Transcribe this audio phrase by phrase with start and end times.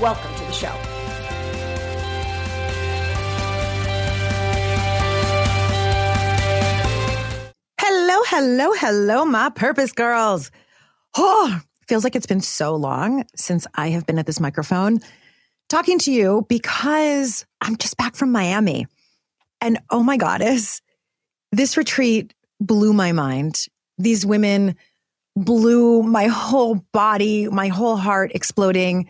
[0.00, 0.72] Welcome to the show.
[7.78, 10.50] Hello, hello, hello, my purpose girls.
[11.16, 14.98] Oh, feels like it's been so long since I have been at this microphone
[15.68, 18.88] talking to you because I'm just back from Miami.
[19.60, 20.80] And oh my goddess,
[21.52, 23.66] this retreat blew my mind.
[23.98, 24.74] These women
[25.36, 29.08] blew my whole body, my whole heart exploding.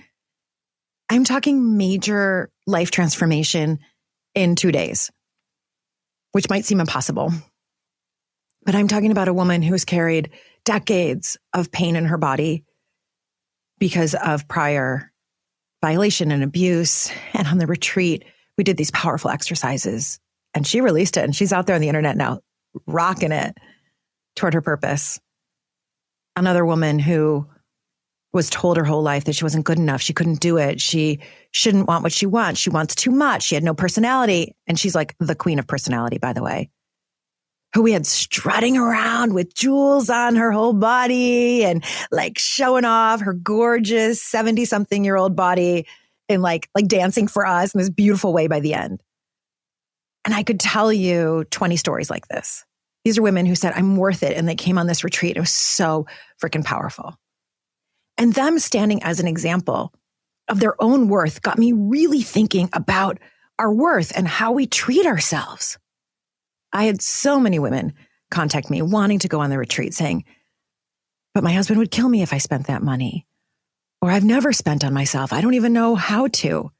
[1.09, 3.79] I'm talking major life transformation
[4.35, 5.11] in two days,
[6.33, 7.33] which might seem impossible.
[8.65, 10.31] But I'm talking about a woman who's carried
[10.65, 12.65] decades of pain in her body
[13.79, 15.13] because of prior
[15.83, 17.11] violation and abuse.
[17.35, 18.25] And on the retreat,
[18.57, 20.19] we did these powerful exercises
[20.55, 22.41] and she released it and she's out there on the internet now
[22.87, 23.57] rocking it
[24.37, 25.21] toward her purpose.
[26.37, 27.47] Another woman who
[28.35, 30.03] was told her whole life that she wasn't good enough.
[30.03, 30.81] She couldn't do it.
[30.81, 31.21] She
[31.53, 32.61] shouldn't want what she wants.
[32.61, 33.45] She wants too much.
[33.45, 34.57] She had no personality.
[34.67, 36.69] And she's like the queen of personality, by the way,
[37.75, 43.21] who we had strutting around with jewels on her whole body and like showing off
[43.21, 45.87] her gorgeous 70 something year old body
[46.29, 49.01] and like, like dancing for us in this beautiful way by the end.
[50.25, 52.65] And I could tell you 20 stories like this.
[53.05, 54.37] These are women who said, I'm worth it.
[54.37, 55.37] And they came on this retreat.
[55.37, 56.07] It was so
[56.43, 57.17] freaking powerful.
[58.17, 59.93] And them standing as an example
[60.49, 63.19] of their own worth got me really thinking about
[63.59, 65.79] our worth and how we treat ourselves.
[66.73, 67.95] I had so many women
[68.31, 70.25] contact me wanting to go on the retreat saying,
[71.35, 73.27] but my husband would kill me if I spent that money.
[74.03, 75.33] Or I've never spent on myself.
[75.33, 76.71] I don't even know how to.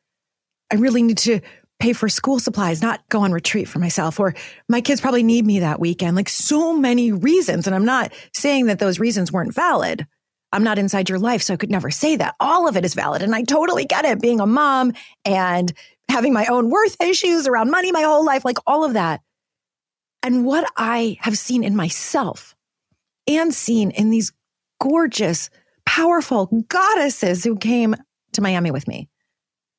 [0.73, 1.41] I really need to
[1.81, 4.35] pay for school supplies, not go on retreat for myself, or
[4.69, 6.17] my kids probably need me that weekend.
[6.17, 7.67] Like so many reasons.
[7.67, 10.07] And I'm not saying that those reasons weren't valid.
[10.55, 12.37] I'm not inside your life, so I could never say that.
[12.39, 13.23] All of it is valid.
[13.23, 14.93] And I totally get it being a mom
[15.25, 15.73] and
[16.09, 19.21] having my own worth issues around money my whole life, like all of that.
[20.23, 22.55] And what I have seen in myself
[23.27, 24.33] and seen in these
[24.81, 25.51] gorgeous,
[25.85, 27.97] powerful goddesses who came
[28.33, 29.09] to Miami with me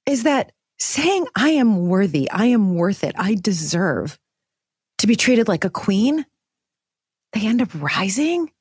[0.06, 4.20] is that saying, I am worthy, I am worth it, I deserve
[4.98, 6.26] to be treated like a queen,
[7.34, 8.52] they end up rising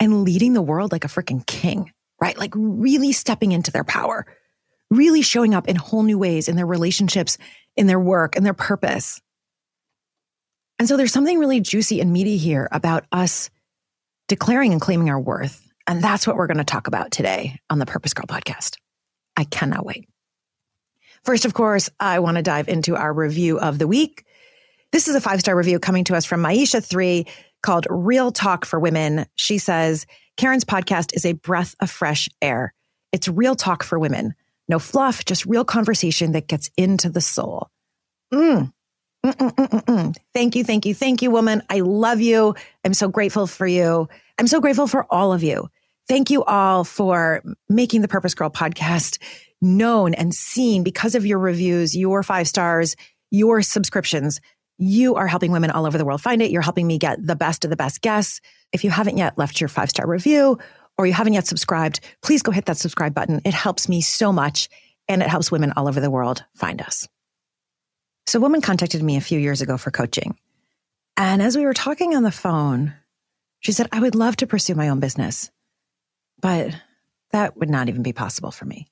[0.00, 2.38] and leading the world like a freaking king, right?
[2.38, 4.26] Like really stepping into their power,
[4.90, 7.38] really showing up in whole new ways in their relationships,
[7.76, 9.20] in their work, and their purpose.
[10.78, 13.50] And so there's something really juicy and meaty here about us
[14.28, 15.68] declaring and claiming our worth.
[15.86, 18.76] And that's what we're going to talk about today on the Purpose Girl podcast.
[19.36, 20.08] I cannot wait.
[21.22, 24.24] First, of course, I want to dive into our review of the week.
[24.92, 27.28] This is a five star review coming to us from Maisha3
[27.64, 29.26] called Real Talk for Women.
[29.34, 32.72] She says, Karen's podcast is a breath of fresh air.
[33.10, 34.34] It's real talk for women.
[34.68, 37.70] No fluff, just real conversation that gets into the soul.
[38.32, 38.72] Mm.
[40.34, 41.62] Thank you, thank you, thank you, woman.
[41.70, 42.54] I love you.
[42.84, 44.08] I'm so grateful for you.
[44.38, 45.68] I'm so grateful for all of you.
[46.08, 49.18] Thank you all for making the Purpose Girl podcast
[49.62, 52.96] known and seen because of your reviews, your five stars,
[53.30, 54.40] your subscriptions.
[54.78, 56.50] You are helping women all over the world find it.
[56.50, 58.40] You're helping me get the best of the best guests.
[58.72, 60.58] If you haven't yet left your five star review
[60.98, 63.40] or you haven't yet subscribed, please go hit that subscribe button.
[63.44, 64.68] It helps me so much
[65.08, 67.08] and it helps women all over the world find us.
[68.26, 70.36] So, a woman contacted me a few years ago for coaching.
[71.16, 72.94] And as we were talking on the phone,
[73.60, 75.50] she said, I would love to pursue my own business,
[76.40, 76.74] but
[77.30, 78.88] that would not even be possible for me.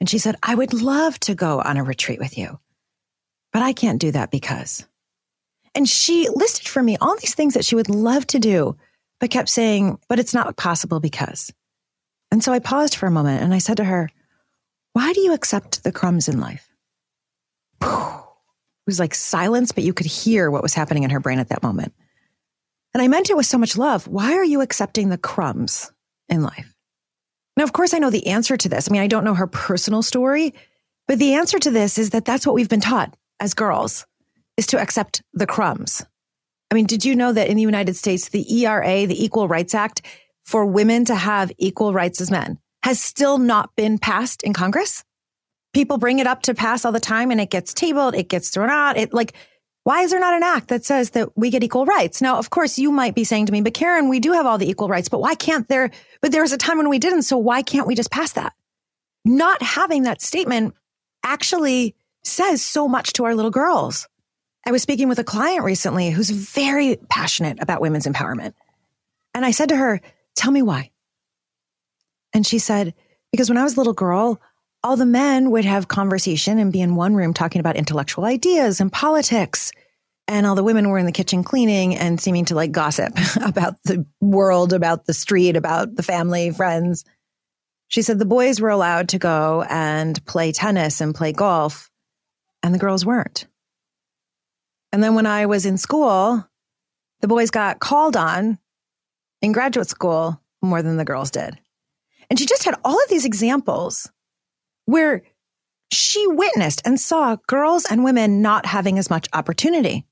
[0.00, 2.58] And she said, I would love to go on a retreat with you,
[3.52, 4.86] but I can't do that because.
[5.74, 8.76] And she listed for me all these things that she would love to do,
[9.20, 11.52] but kept saying, but it's not possible because.
[12.30, 14.08] And so I paused for a moment and I said to her,
[14.92, 16.68] Why do you accept the crumbs in life?
[17.82, 21.48] It was like silence, but you could hear what was happening in her brain at
[21.48, 21.94] that moment.
[22.92, 24.06] And I meant it with so much love.
[24.06, 25.90] Why are you accepting the crumbs
[26.28, 26.76] in life?
[27.56, 28.88] Now, of course, I know the answer to this.
[28.88, 30.54] I mean, I don't know her personal story,
[31.08, 34.06] but the answer to this is that that's what we've been taught as girls
[34.56, 36.04] is to accept the crumbs.
[36.70, 39.74] I mean, did you know that in the United States, the ERA, the Equal Rights
[39.74, 40.02] Act
[40.44, 45.04] for women to have equal rights as men has still not been passed in Congress?
[45.74, 48.48] people bring it up to pass all the time and it gets tabled, it gets
[48.48, 48.96] thrown out.
[48.96, 49.34] It like,
[49.82, 52.22] why is there not an act that says that we get equal rights?
[52.22, 54.56] Now, of course, you might be saying to me, but Karen, we do have all
[54.56, 55.90] the equal rights, but why can't there,
[56.22, 57.24] but there was a time when we didn't.
[57.24, 58.54] So why can't we just pass that?
[59.26, 60.74] Not having that statement
[61.22, 64.08] actually says so much to our little girls.
[64.66, 68.54] I was speaking with a client recently who's very passionate about women's empowerment.
[69.34, 70.00] And I said to her,
[70.34, 70.90] tell me why.
[72.32, 72.94] And she said,
[73.30, 74.40] because when I was a little girl,
[74.82, 78.80] all the men would have conversation and be in one room talking about intellectual ideas
[78.80, 79.70] and politics.
[80.28, 83.12] And all the women were in the kitchen cleaning and seeming to like gossip
[83.44, 87.04] about the world, about the street, about the family, friends.
[87.88, 91.90] She said the boys were allowed to go and play tennis and play golf,
[92.62, 93.46] and the girls weren't.
[94.94, 96.48] And then when I was in school,
[97.20, 98.58] the boys got called on
[99.42, 101.58] in graduate school more than the girls did.
[102.30, 104.08] And she just had all of these examples
[104.84, 105.24] where
[105.90, 110.06] she witnessed and saw girls and women not having as much opportunity.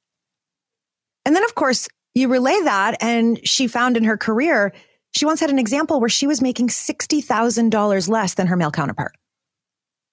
[1.25, 1.87] And then, of course,
[2.17, 4.73] you relay that, and she found in her career,
[5.15, 9.15] she once had an example where she was making $60,000 less than her male counterpart.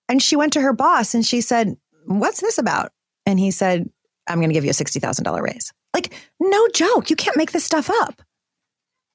[0.08, 1.76] And she went to her boss and she said,
[2.06, 2.92] What's this about?
[3.26, 3.90] And he said,
[4.30, 5.74] I'm going to give you a $60,000 raise.
[5.94, 7.10] Like, no joke.
[7.10, 8.22] You can't make this stuff up.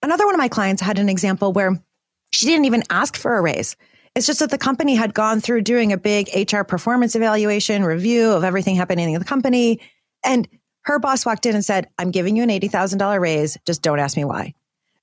[0.03, 1.81] Another one of my clients had an example where
[2.33, 3.77] she didn't even ask for a raise.
[4.15, 8.31] It's just that the company had gone through doing a big HR performance evaluation review
[8.31, 9.81] of everything happening in the company.
[10.25, 10.47] And
[10.83, 13.57] her boss walked in and said, I'm giving you an $80,000 raise.
[13.67, 14.55] Just don't ask me why.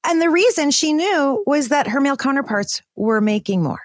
[0.05, 3.79] And the reason she knew was that her male counterparts were making more.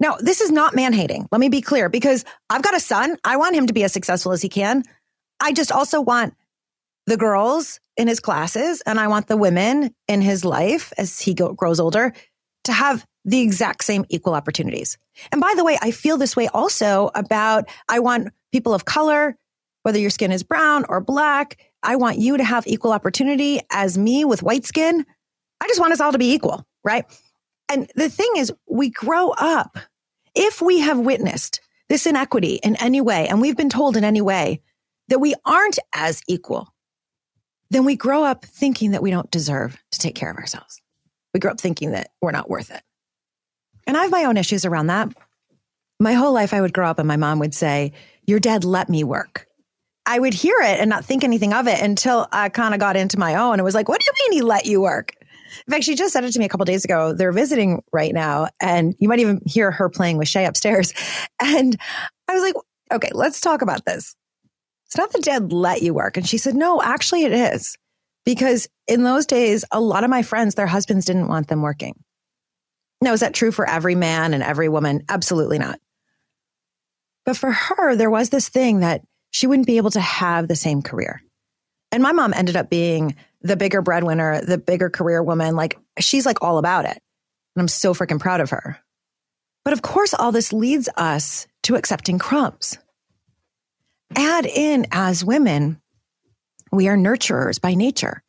[0.00, 1.28] Now, this is not man hating.
[1.30, 3.16] Let me be clear because I've got a son.
[3.22, 4.82] I want him to be as successful as he can.
[5.42, 6.34] I just also want
[7.06, 11.34] the girls in his classes and I want the women in his life as he
[11.34, 12.12] go, grows older
[12.64, 14.98] to have the exact same equal opportunities.
[15.32, 19.36] And by the way, I feel this way also about I want people of color,
[19.82, 23.98] whether your skin is brown or black, I want you to have equal opportunity as
[23.98, 25.04] me with white skin.
[25.60, 27.04] I just want us all to be equal, right?
[27.68, 29.76] And the thing is, we grow up.
[30.36, 34.20] If we have witnessed this inequity in any way, and we've been told in any
[34.20, 34.60] way
[35.08, 36.72] that we aren't as equal,
[37.70, 40.80] then we grow up thinking that we don't deserve to take care of ourselves.
[41.32, 42.82] We grow up thinking that we're not worth it.
[43.86, 45.08] And I have my own issues around that.
[45.98, 47.92] My whole life, I would grow up and my mom would say,
[48.26, 49.46] Your dad let me work.
[50.04, 52.96] I would hear it and not think anything of it until I kind of got
[52.96, 53.58] into my own.
[53.58, 55.14] It was like, What do you mean he let you work?
[55.66, 57.12] In fact, she just said it to me a couple days ago.
[57.12, 60.92] They're visiting right now, and you might even hear her playing with Shay upstairs.
[61.40, 61.76] And
[62.28, 62.54] I was like,
[62.92, 64.14] Okay, let's talk about this.
[64.92, 66.18] It's not that dad let you work.
[66.18, 67.78] And she said, No, actually, it is.
[68.26, 71.94] Because in those days, a lot of my friends, their husbands didn't want them working.
[73.00, 75.02] Now, is that true for every man and every woman?
[75.08, 75.80] Absolutely not.
[77.24, 79.00] But for her, there was this thing that
[79.30, 81.22] she wouldn't be able to have the same career.
[81.90, 85.56] And my mom ended up being the bigger breadwinner, the bigger career woman.
[85.56, 87.00] Like she's like all about it.
[87.56, 88.78] And I'm so freaking proud of her.
[89.64, 92.76] But of course, all this leads us to accepting crumbs.
[94.16, 95.80] Add in as women,
[96.70, 98.22] we are nurturers by nature.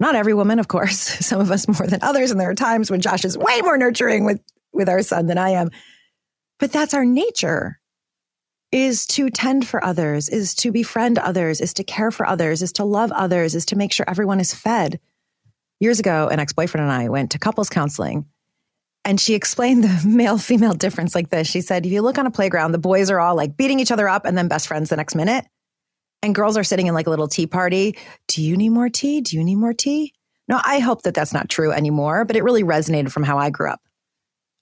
[0.00, 2.30] Not every woman, of course, some of us more than others.
[2.30, 4.40] And there are times when Josh is way more nurturing with,
[4.72, 5.70] with our son than I am.
[6.58, 7.78] But that's our nature
[8.70, 12.72] is to tend for others, is to befriend others, is to care for others, is
[12.72, 14.98] to love others, is to make sure everyone is fed.
[15.78, 18.24] Years ago, an ex boyfriend and I went to couples counseling
[19.04, 21.48] and she explained the male female difference like this.
[21.48, 23.92] She said, if you look on a playground, the boys are all like beating each
[23.92, 25.44] other up and then best friends the next minute
[26.22, 27.96] and girls are sitting in like a little tea party.
[28.28, 29.20] Do you need more tea?
[29.20, 30.14] Do you need more tea?
[30.48, 33.50] No, I hope that that's not true anymore, but it really resonated from how I
[33.50, 33.80] grew up.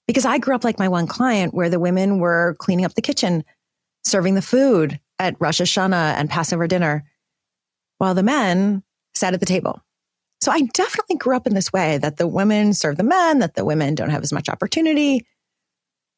[0.07, 3.01] Because I grew up like my one client where the women were cleaning up the
[3.01, 3.43] kitchen,
[4.03, 7.05] serving the food at Rosh Hashanah and Passover dinner,
[7.99, 8.83] while the men
[9.13, 9.81] sat at the table.
[10.41, 13.53] So I definitely grew up in this way that the women serve the men, that
[13.53, 15.25] the women don't have as much opportunity.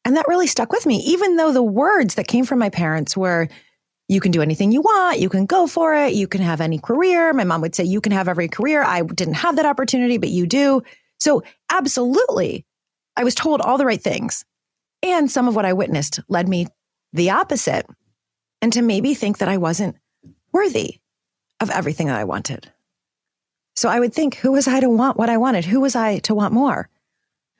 [0.04, 3.16] And that really stuck with me, even though the words that came from my parents
[3.16, 3.48] were,
[4.08, 5.18] you can do anything you want.
[5.18, 6.14] You can go for it.
[6.14, 7.32] You can have any career.
[7.32, 8.82] My mom would say, you can have every career.
[8.82, 10.82] I didn't have that opportunity, but you do.
[11.18, 12.66] So absolutely,
[13.16, 14.44] I was told all the right things.
[15.02, 16.66] And some of what I witnessed led me
[17.12, 17.86] the opposite
[18.60, 19.96] and to maybe think that I wasn't
[20.52, 21.00] worthy
[21.60, 22.70] of everything that I wanted.
[23.76, 25.64] So I would think, who was I to want what I wanted?
[25.64, 26.88] Who was I to want more?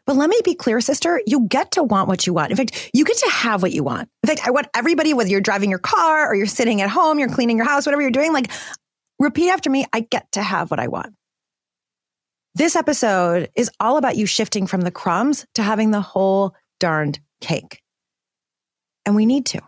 [0.06, 2.50] But let me be clear, sister, you get to want what you want.
[2.50, 4.10] In fact, you get to have what you want.
[4.22, 7.18] In fact, I want everybody, whether you're driving your car or you're sitting at home,
[7.18, 8.50] you're cleaning your house, whatever you're doing, like
[9.18, 11.14] repeat after me, I get to have what I want.
[12.54, 17.18] This episode is all about you shifting from the crumbs to having the whole darned
[17.40, 17.80] cake.
[19.06, 19.60] And we need to.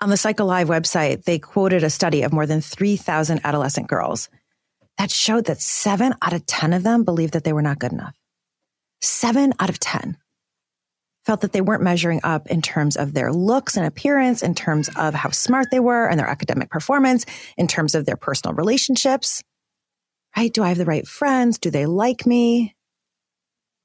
[0.00, 4.28] On the PsychAlive website, they quoted a study of more than 3,000 adolescent girls
[4.98, 7.92] that showed that seven out of 10 of them believed that they were not good
[7.92, 8.14] enough.
[9.00, 10.16] Seven out of 10
[11.24, 14.90] felt that they weren't measuring up in terms of their looks and appearance, in terms
[14.96, 17.24] of how smart they were and their academic performance,
[17.56, 19.42] in terms of their personal relationships.
[20.36, 20.52] Right?
[20.52, 21.58] Do I have the right friends?
[21.58, 22.74] Do they like me?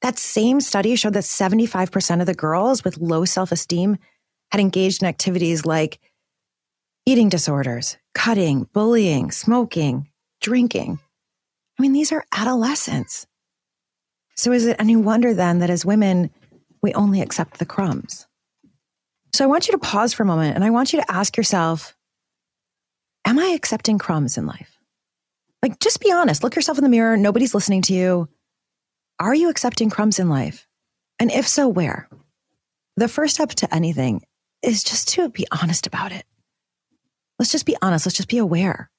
[0.02, 3.98] That same study showed that 75% of the girls with low self esteem
[4.52, 6.00] had engaged in activities like
[7.06, 10.10] eating disorders, cutting, bullying, smoking,
[10.42, 11.00] drinking.
[11.78, 13.26] I mean, these are adolescents.
[14.36, 16.30] So is it any wonder then that as women,
[16.82, 18.28] we only accept the crumbs?
[19.34, 21.38] So I want you to pause for a moment and I want you to ask
[21.38, 21.96] yourself,
[23.26, 24.78] am I accepting crumbs in life?
[25.62, 26.44] Like, just be honest.
[26.44, 27.18] Look yourself in the mirror.
[27.18, 28.30] Nobody's listening to you.
[29.20, 30.68] Are you accepting crumbs in life?
[31.20, 32.08] And if so, where?
[32.96, 34.24] The first step to anything
[34.62, 36.26] is just to be honest about it.
[37.38, 38.06] Let's just be honest.
[38.06, 38.90] Let's just be aware.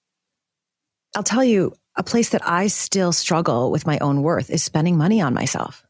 [1.17, 4.97] I'll tell you, a place that I still struggle with my own worth is spending
[4.97, 5.85] money on myself.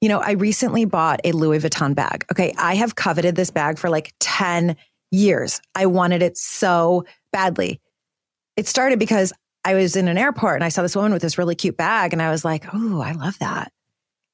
[0.00, 2.24] You know, I recently bought a Louis Vuitton bag.
[2.32, 2.54] Okay.
[2.56, 4.76] I have coveted this bag for like 10
[5.10, 5.60] years.
[5.74, 7.80] I wanted it so badly.
[8.56, 9.32] It started because
[9.64, 12.14] I was in an airport and I saw this woman with this really cute bag
[12.14, 13.72] and I was like, oh, I love that.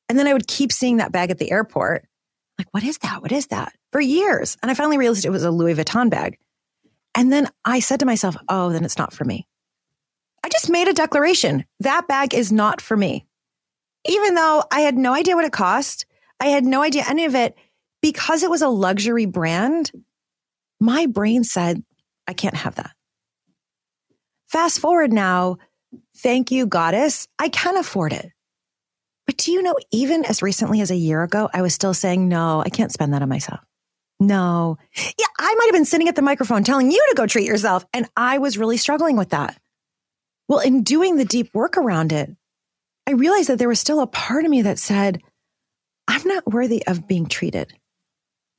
[0.09, 2.07] And then I would keep seeing that bag at the airport.
[2.59, 3.23] Like, what is that?
[3.23, 3.73] What is that?
[3.91, 4.57] For years.
[4.63, 6.39] And I finally realized it was a Louis Vuitton bag.
[7.15, 9.47] And then I said to myself, oh, then it's not for me.
[10.47, 11.65] I just made a declaration.
[11.81, 13.27] That bag is not for me.
[14.05, 16.07] Even though I had no idea what it cost,
[16.39, 17.57] I had no idea any of it
[18.01, 19.91] because it was a luxury brand.
[20.79, 21.83] My brain said,
[22.29, 22.93] I can't have that.
[24.47, 25.57] Fast forward now,
[26.19, 28.31] thank you, goddess, I can afford it.
[29.27, 32.29] But do you know, even as recently as a year ago, I was still saying,
[32.29, 33.59] no, I can't spend that on myself.
[34.21, 34.79] No.
[34.95, 37.85] Yeah, I might have been sitting at the microphone telling you to go treat yourself.
[37.93, 39.59] And I was really struggling with that.
[40.49, 42.31] Well, in doing the deep work around it,
[43.07, 45.23] I realized that there was still a part of me that said,
[46.09, 47.73] I'm not worthy of being treated.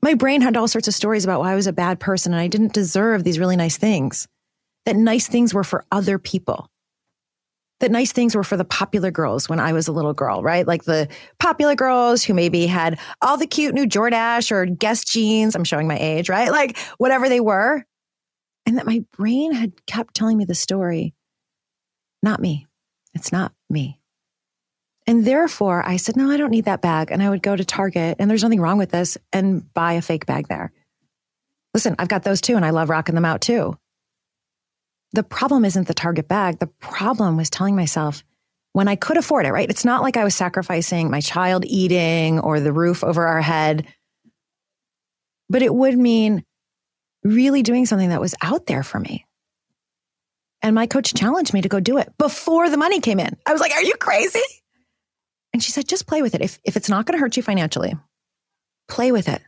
[0.02, 2.42] My brain had all sorts of stories about why I was a bad person and
[2.42, 4.28] I didn't deserve these really nice things,
[4.86, 6.70] that nice things were for other people.
[7.80, 10.66] That nice things were for the popular girls when I was a little girl, right?
[10.66, 11.08] Like the
[11.40, 15.56] popular girls who maybe had all the cute new Jordache or Guess jeans.
[15.56, 16.52] I'm showing my age, right?
[16.52, 17.86] Like whatever they were.
[18.66, 21.14] And that my brain had kept telling me the story
[22.24, 22.68] not me.
[23.14, 24.00] It's not me.
[25.06, 27.12] And therefore, I said, no, I don't need that bag.
[27.12, 30.02] And I would go to Target, and there's nothing wrong with this, and buy a
[30.02, 30.72] fake bag there.
[31.74, 33.78] Listen, I've got those too, and I love rocking them out too.
[35.14, 36.60] The problem isn't the Target bag.
[36.60, 38.24] The problem was telling myself
[38.74, 39.70] when I could afford it, right?
[39.70, 43.88] It's not like I was sacrificing my child eating or the roof over our head,
[45.50, 46.44] but it would mean
[47.24, 49.26] really doing something that was out there for me.
[50.62, 53.38] And my coach challenged me to go do it before the money came in.
[53.46, 54.42] I was like, Are you crazy?
[55.54, 56.42] And she said, Just play with it.
[56.42, 57.96] If, if it's not going to hurt you financially,
[58.88, 59.42] play with it.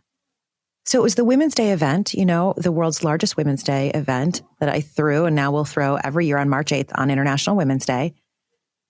[0.85, 4.41] So it was the Women's Day event, you know, the world's largest Women's Day event
[4.59, 7.85] that I threw and now will throw every year on March 8th on International Women's
[7.85, 8.13] Day.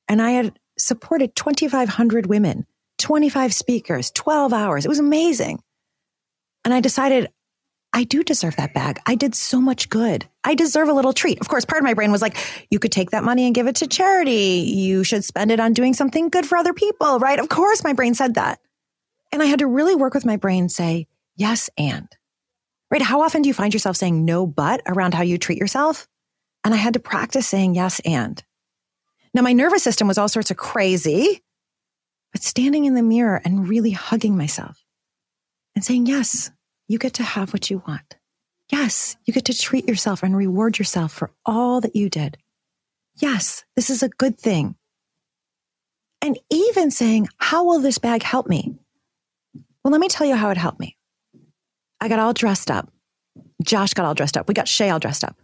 [0.07, 2.65] And I had supported 2,500 women,
[2.99, 4.85] 25 speakers, 12 hours.
[4.85, 5.61] It was amazing.
[6.63, 7.29] And I decided
[7.91, 8.99] I do deserve that bag.
[9.05, 10.27] I did so much good.
[10.43, 11.41] I deserve a little treat.
[11.41, 12.37] Of course, part of my brain was like,
[12.69, 14.71] you could take that money and give it to charity.
[14.75, 17.39] You should spend it on doing something good for other people, right?
[17.39, 18.59] Of course, my brain said that.
[19.31, 22.07] And I had to really work with my brain, say, yes, and.
[22.91, 23.01] Right?
[23.01, 26.07] How often do you find yourself saying no, but around how you treat yourself?
[26.63, 28.43] And I had to practice saying yes, and.
[29.33, 31.43] Now, my nervous system was all sorts of crazy,
[32.31, 34.83] but standing in the mirror and really hugging myself
[35.75, 36.51] and saying, yes,
[36.89, 38.17] you get to have what you want.
[38.69, 42.37] Yes, you get to treat yourself and reward yourself for all that you did.
[43.15, 44.75] Yes, this is a good thing.
[46.21, 48.75] And even saying, How will this bag help me?
[49.83, 50.97] Well, let me tell you how it helped me.
[52.01, 52.91] I got all dressed up.
[53.63, 54.47] Josh got all dressed up.
[54.47, 55.37] We got Shay all dressed up.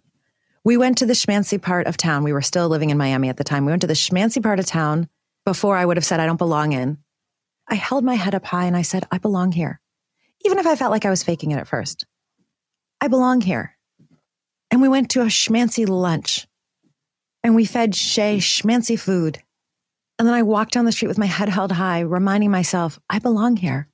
[0.64, 2.24] We went to the schmancy part of town.
[2.24, 3.66] We were still living in Miami at the time.
[3.66, 5.08] We went to the schmancy part of town
[5.46, 6.98] before I would have said, I don't belong in.
[7.68, 9.80] I held my head up high and I said, I belong here
[10.46, 12.06] even if I felt like I was faking it at first.
[13.02, 13.75] I belong here.
[14.72, 16.48] And we went to a schmancy lunch
[17.44, 19.42] and we fed Shay schmancy food.
[20.18, 23.20] And then I walked down the street with my head held high, reminding myself, I
[23.20, 23.88] belong here.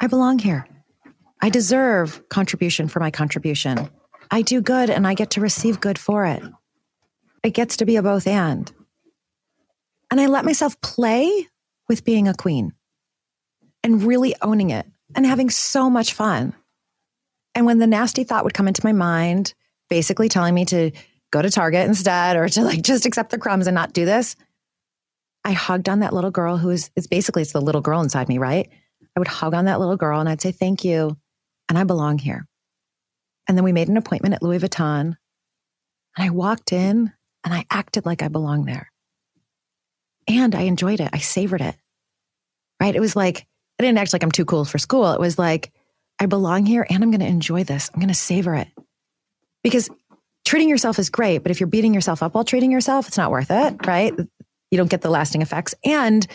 [0.00, 0.66] I belong here.
[1.40, 3.88] I deserve contribution for my contribution.
[4.30, 6.42] I do good and I get to receive good for it.
[7.42, 8.72] It gets to be a both and.
[10.10, 11.48] And I let myself play
[11.88, 12.72] with being a queen
[13.82, 16.54] and really owning it and having so much fun.
[17.54, 19.54] And when the nasty thought would come into my mind,
[19.88, 20.90] basically telling me to
[21.30, 24.36] go to Target instead or to like just accept the crumbs and not do this,
[25.44, 28.28] I hugged on that little girl who is, it's basically, it's the little girl inside
[28.28, 28.68] me, right?
[29.14, 31.16] I would hug on that little girl and I'd say, thank you.
[31.68, 32.46] And I belong here.
[33.46, 35.16] And then we made an appointment at Louis Vuitton.
[36.16, 37.12] And I walked in
[37.44, 38.90] and I acted like I belonged there.
[40.26, 41.10] And I enjoyed it.
[41.12, 41.76] I savored it.
[42.80, 42.96] Right.
[42.96, 43.46] It was like,
[43.78, 45.12] I didn't act like I'm too cool for school.
[45.12, 45.72] It was like,
[46.20, 47.90] I belong here and I'm going to enjoy this.
[47.92, 48.68] I'm going to savor it.
[49.62, 49.90] Because
[50.44, 53.30] treating yourself is great, but if you're beating yourself up while treating yourself, it's not
[53.30, 53.86] worth it.
[53.86, 54.14] Right.
[54.70, 55.74] You don't get the lasting effects.
[55.84, 56.26] And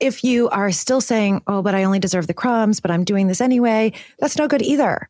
[0.00, 3.26] if you are still saying, oh, but I only deserve the crumbs, but I'm doing
[3.26, 5.08] this anyway, that's no good either.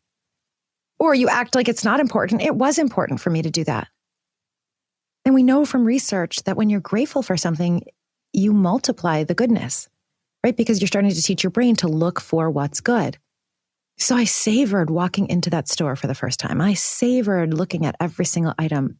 [0.99, 2.41] Or you act like it's not important.
[2.41, 3.87] It was important for me to do that.
[5.25, 7.83] And we know from research that when you're grateful for something,
[8.33, 9.87] you multiply the goodness,
[10.43, 10.55] right?
[10.55, 13.17] Because you're starting to teach your brain to look for what's good.
[13.97, 16.61] So I savored walking into that store for the first time.
[16.61, 18.97] I savored looking at every single item.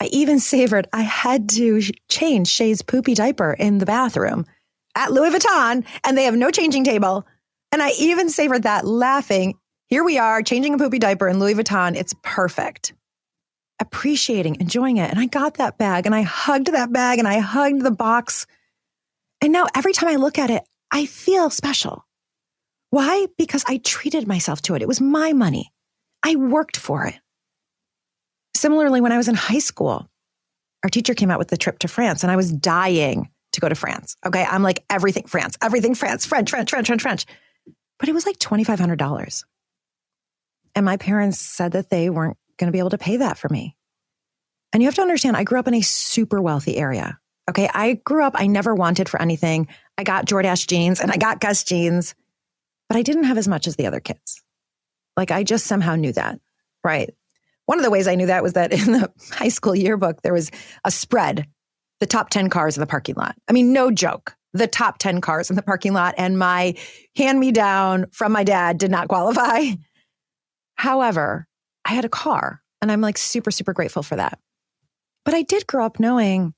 [0.00, 4.46] I even savored I had to change Shay's poopy diaper in the bathroom
[4.94, 7.26] at Louis Vuitton and they have no changing table.
[7.70, 9.58] And I even savored that laughing.
[9.88, 11.94] Here we are changing a poopy diaper in Louis Vuitton.
[11.94, 12.94] It's perfect.
[13.78, 15.10] Appreciating, enjoying it.
[15.10, 18.46] And I got that bag and I hugged that bag and I hugged the box.
[19.42, 22.06] And now every time I look at it, I feel special.
[22.90, 23.26] Why?
[23.38, 24.82] Because I treated myself to it.
[24.82, 25.72] It was my money.
[26.22, 27.14] I worked for it.
[28.56, 30.10] Similarly, when I was in high school,
[30.82, 33.68] our teacher came out with the trip to France and I was dying to go
[33.68, 34.16] to France.
[34.26, 34.44] Okay.
[34.44, 37.26] I'm like, everything France, everything France, French, French, French, French, French.
[37.98, 39.44] But it was like $2,500.
[40.74, 43.48] And my parents said that they weren't going to be able to pay that for
[43.48, 43.76] me.
[44.72, 47.18] And you have to understand, I grew up in a super wealthy area.
[47.48, 47.68] Okay.
[47.72, 49.68] I grew up, I never wanted for anything.
[49.98, 52.14] I got Jordache jeans and I got Guess jeans,
[52.88, 54.42] but I didn't have as much as the other kids.
[55.16, 56.40] Like I just somehow knew that.
[56.84, 57.12] Right.
[57.66, 60.32] One of the ways I knew that was that in the high school yearbook, there
[60.32, 60.50] was
[60.84, 61.46] a spread
[62.00, 63.36] the top 10 cars in the parking lot.
[63.48, 64.34] I mean, no joke.
[64.52, 66.74] The top 10 cars in the parking lot and my
[67.14, 69.66] hand me down from my dad did not qualify.
[70.74, 71.46] However,
[71.84, 74.38] I had a car and I'm like super, super grateful for that.
[75.24, 76.54] But I did grow up knowing,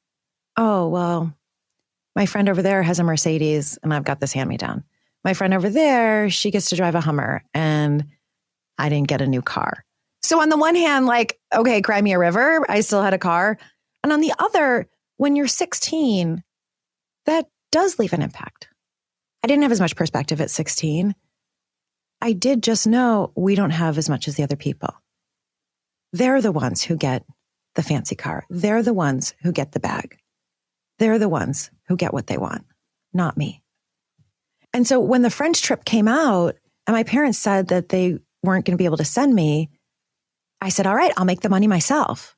[0.57, 1.35] oh, well,
[2.15, 4.85] my friend over there has a Mercedes and I've got this hand me down.
[5.25, 8.07] My friend over there, she gets to drive a Hummer and
[8.79, 9.85] I didn't get a new car.
[10.23, 12.65] So on the one hand, like, okay, cry me a river.
[12.69, 13.59] I still had a car.
[14.03, 16.43] And on the other, when you're 16,
[17.27, 18.69] that does leave an impact.
[19.43, 21.15] I didn't have as much perspective at 16.
[22.21, 24.95] I did just know we don't have as much as the other people.
[26.13, 27.25] They're the ones who get
[27.75, 28.45] the fancy car.
[28.51, 30.19] They're the ones who get the bag.
[30.99, 32.65] They're the ones who get what they want,
[33.13, 33.63] not me.
[34.73, 38.65] And so when the French trip came out and my parents said that they weren't
[38.65, 39.71] going to be able to send me,
[40.61, 42.37] I said, all right, I'll make the money myself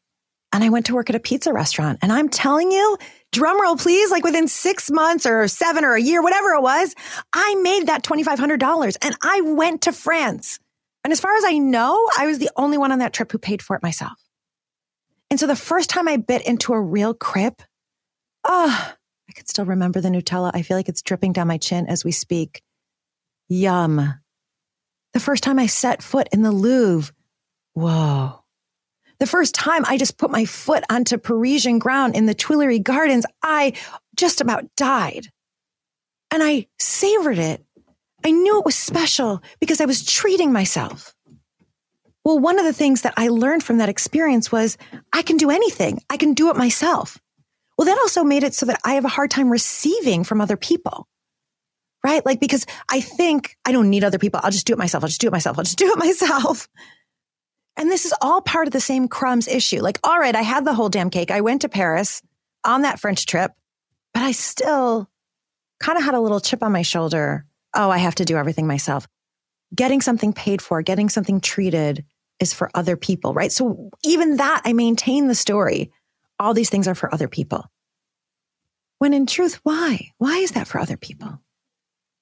[0.55, 1.99] and I went to work at a pizza restaurant.
[2.01, 2.97] And I'm telling you,
[3.33, 6.95] drum roll, please, like within six months or seven or a year, whatever it was,
[7.33, 10.61] I made that $2,500 and I went to France.
[11.03, 13.39] And as far as I know, I was the only one on that trip who
[13.39, 14.13] paid for it myself.
[15.29, 17.15] And so the first time I bit into a real
[18.45, 18.93] crip, oh,
[19.29, 20.51] I could still remember the Nutella.
[20.55, 22.63] I feel like it's dripping down my chin as we speak.
[23.49, 24.15] Yum.
[25.13, 27.15] The first time I set foot in the Louvre,
[27.75, 28.45] whoa
[29.19, 33.27] the first time I just put my foot onto Parisian ground in the Tuileries Gardens,
[33.43, 33.73] I
[34.17, 35.29] just about died.
[36.31, 37.65] And I savored it.
[38.25, 41.15] I knew it was special because I was treating myself.
[42.25, 44.79] Well, one of the things that I learned from that experience was
[45.13, 46.01] I can do anything.
[46.09, 47.19] I can do it myself.
[47.77, 50.57] Well, that also made it so that I have a hard time receiving from other
[50.57, 51.09] people.
[52.05, 52.25] Right?
[52.25, 54.41] Like, because I think I don't need other people.
[54.43, 55.03] I'll just do it myself.
[55.03, 55.59] I'll just do it myself.
[55.59, 56.69] I'll just do it myself.
[57.77, 59.81] And this is all part of the same crumbs issue.
[59.81, 61.31] Like, all right, I had the whole damn cake.
[61.31, 62.23] I went to Paris
[62.65, 63.53] on that French trip,
[64.13, 65.09] but I still
[65.81, 67.47] kind of had a little chip on my shoulder.
[67.75, 69.09] Oh, I have to do everything myself.
[69.75, 72.05] Getting something paid for, getting something treated
[72.39, 73.51] is for other people, right?
[73.51, 75.91] So even that, I maintain the story.
[76.45, 77.65] All these things are for other people.
[78.99, 80.11] When in truth, why?
[80.19, 81.41] Why is that for other people?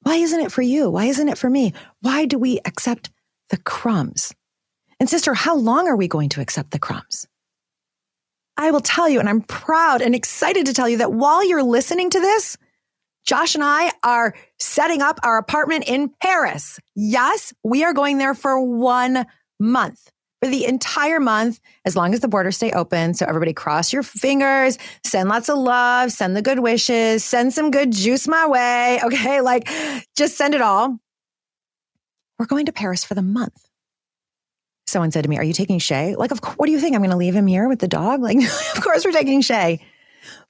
[0.03, 0.91] Why isn't it for you?
[0.91, 1.73] Why isn't it for me?
[2.03, 3.11] Why do we accept
[3.51, 4.33] the crumbs?
[5.01, 7.27] And sister, how long are we going to accept the crumbs?
[8.57, 11.65] I will tell you, and I'm proud and excited to tell you that while you're
[11.65, 12.57] listening to this,
[13.27, 16.79] Josh and I are setting up our apartment in Paris.
[16.95, 19.27] Yes, we are going there for one
[19.59, 20.12] month.
[20.43, 23.15] For the entire month, as long as the borders stay open.
[23.15, 27.71] So everybody cross your fingers, send lots of love, send the good wishes, send some
[27.71, 29.01] good juice my way.
[29.05, 29.41] Okay.
[29.41, 29.69] Like
[30.17, 30.99] just send it all.
[32.39, 33.69] We're going to Paris for the month.
[34.89, 36.17] someone said to me, Are you taking Shay?
[36.17, 36.97] Like, of course, what do you think?
[36.97, 38.21] I'm going to leave him here with the dog?
[38.21, 38.39] Like,
[38.77, 39.81] of course we're taking Shay.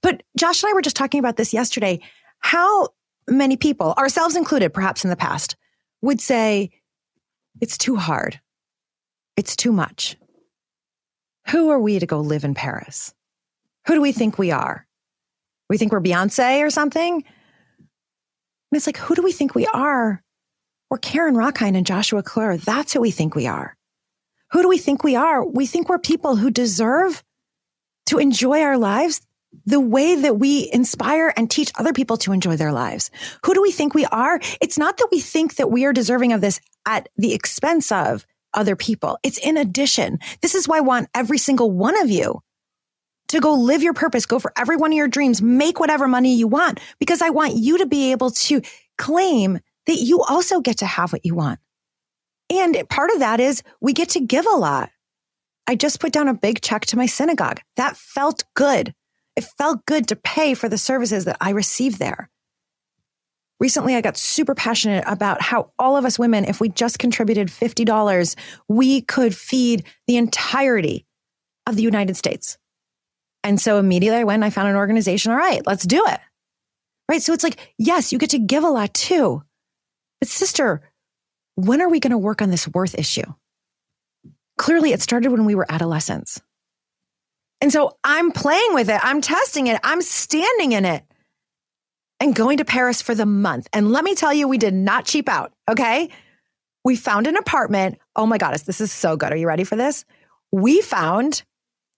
[0.00, 2.00] But Josh and I were just talking about this yesterday.
[2.38, 2.88] How
[3.28, 5.56] many people, ourselves included, perhaps in the past,
[6.00, 6.70] would say,
[7.60, 8.40] It's too hard.
[9.36, 10.16] It's too much.
[11.48, 13.14] Who are we to go live in Paris?
[13.86, 14.86] Who do we think we are?
[15.68, 17.14] We think we're Beyonce or something?
[17.14, 20.22] And it's like, who do we think we are?
[20.90, 22.62] We're Karen Rockine and Joshua Kloer.
[22.62, 23.76] That's who we think we are.
[24.52, 25.44] Who do we think we are?
[25.44, 27.22] We think we're people who deserve
[28.06, 29.22] to enjoy our lives
[29.66, 33.10] the way that we inspire and teach other people to enjoy their lives.
[33.44, 34.40] Who do we think we are?
[34.60, 38.26] It's not that we think that we are deserving of this at the expense of
[38.54, 39.18] other people.
[39.22, 40.18] It's in addition.
[40.40, 42.40] This is why I want every single one of you
[43.28, 46.34] to go live your purpose, go for every one of your dreams, make whatever money
[46.34, 48.60] you want, because I want you to be able to
[48.98, 51.58] claim that you also get to have what you want.
[52.50, 54.90] And part of that is we get to give a lot.
[55.66, 57.60] I just put down a big check to my synagogue.
[57.76, 58.94] That felt good.
[59.36, 62.28] It felt good to pay for the services that I received there.
[63.62, 67.46] Recently, I got super passionate about how all of us women, if we just contributed
[67.46, 68.34] $50,
[68.66, 71.06] we could feed the entirety
[71.68, 72.58] of the United States.
[73.44, 75.30] And so immediately I went and I found an organization.
[75.30, 76.18] All right, let's do it.
[77.08, 77.22] Right.
[77.22, 79.44] So it's like, yes, you get to give a lot too.
[80.18, 80.82] But sister,
[81.54, 83.32] when are we going to work on this worth issue?
[84.58, 86.42] Clearly, it started when we were adolescents.
[87.60, 88.98] And so I'm playing with it.
[89.04, 89.78] I'm testing it.
[89.84, 91.04] I'm standing in it
[92.22, 93.66] and going to Paris for the month.
[93.72, 95.52] And let me tell you, we did not cheap out.
[95.68, 96.08] Okay.
[96.84, 97.98] We found an apartment.
[98.14, 99.32] Oh my goddess, this is so good.
[99.32, 100.04] Are you ready for this?
[100.52, 101.42] We found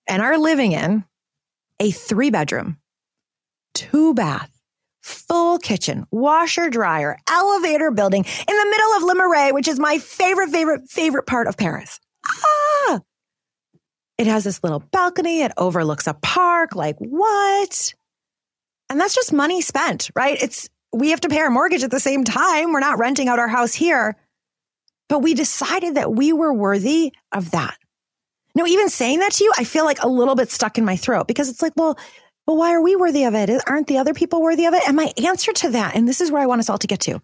[0.06, 1.04] and are living in
[1.78, 2.78] a three bedroom,
[3.74, 4.50] two bath,
[5.02, 9.98] full kitchen, washer, dryer, elevator building in the middle of Le Marais, which is my
[9.98, 12.00] favorite, favorite, favorite part of Paris.
[12.26, 13.00] Ah!
[14.16, 15.42] It has this little balcony.
[15.42, 16.74] It overlooks a park.
[16.74, 17.92] Like, what?
[18.94, 20.40] And that's just money spent, right?
[20.40, 22.72] It's, we have to pay our mortgage at the same time.
[22.72, 24.14] We're not renting out our house here.
[25.08, 27.76] But we decided that we were worthy of that.
[28.54, 30.96] Now, even saying that to you, I feel like a little bit stuck in my
[30.96, 31.98] throat because it's like, well,
[32.46, 33.50] well, why are we worthy of it?
[33.66, 34.86] Aren't the other people worthy of it?
[34.86, 37.00] And my answer to that, and this is where I want us all to get
[37.00, 37.20] to.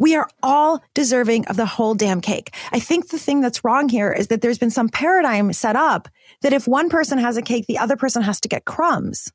[0.00, 2.52] We are all deserving of the whole damn cake.
[2.72, 6.08] I think the thing that's wrong here is that there's been some paradigm set up
[6.42, 9.30] that if one person has a cake, the other person has to get crumbs.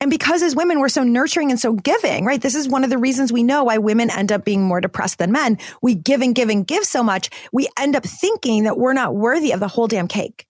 [0.00, 2.40] And because as women, we're so nurturing and so giving, right?
[2.40, 5.18] This is one of the reasons we know why women end up being more depressed
[5.18, 5.58] than men.
[5.82, 7.28] We give and give and give so much.
[7.52, 10.46] We end up thinking that we're not worthy of the whole damn cake.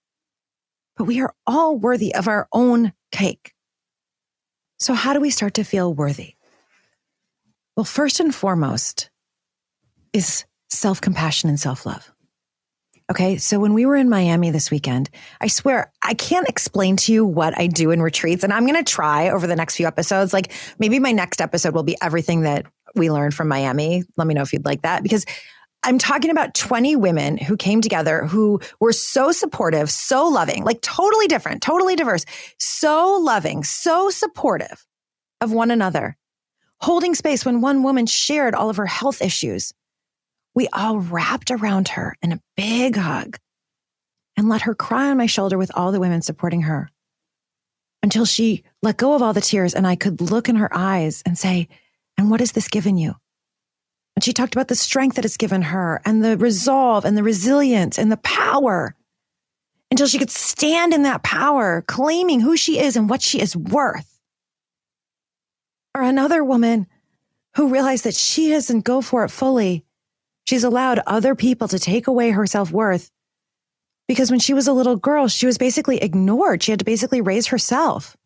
[0.95, 3.53] But we are all worthy of our own cake.
[4.79, 6.35] So how do we start to feel worthy?
[7.75, 9.09] Well, first and foremost
[10.13, 12.11] is self compassion and self love.
[13.11, 13.35] Okay.
[13.35, 15.09] So when we were in Miami this weekend,
[15.41, 18.45] I swear I can't explain to you what I do in retreats.
[18.45, 20.31] And I'm going to try over the next few episodes.
[20.31, 24.05] Like maybe my next episode will be everything that we learned from Miami.
[24.15, 25.25] Let me know if you'd like that because
[25.83, 30.79] I'm talking about 20 women who came together who were so supportive, so loving, like
[30.79, 32.23] totally different, totally diverse,
[32.59, 34.87] so loving, so supportive
[35.41, 36.15] of one another,
[36.79, 39.73] holding space when one woman shared all of her health issues
[40.53, 43.37] we all wrapped around her in a big hug
[44.37, 46.89] and let her cry on my shoulder with all the women supporting her
[48.03, 51.21] until she let go of all the tears and I could look in her eyes
[51.25, 51.67] and say,
[52.17, 53.15] and what has this given you?
[54.15, 57.23] And she talked about the strength that it's given her and the resolve and the
[57.23, 58.95] resilience and the power
[59.89, 63.55] until she could stand in that power, claiming who she is and what she is
[63.55, 64.19] worth.
[65.93, 66.87] Or another woman
[67.55, 69.83] who realized that she doesn't go for it fully
[70.51, 73.09] She's allowed other people to take away her self worth
[74.05, 76.61] because when she was a little girl, she was basically ignored.
[76.61, 78.17] She had to basically raise herself.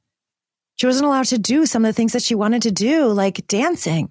[0.77, 3.45] She wasn't allowed to do some of the things that she wanted to do, like
[3.45, 4.09] dancing.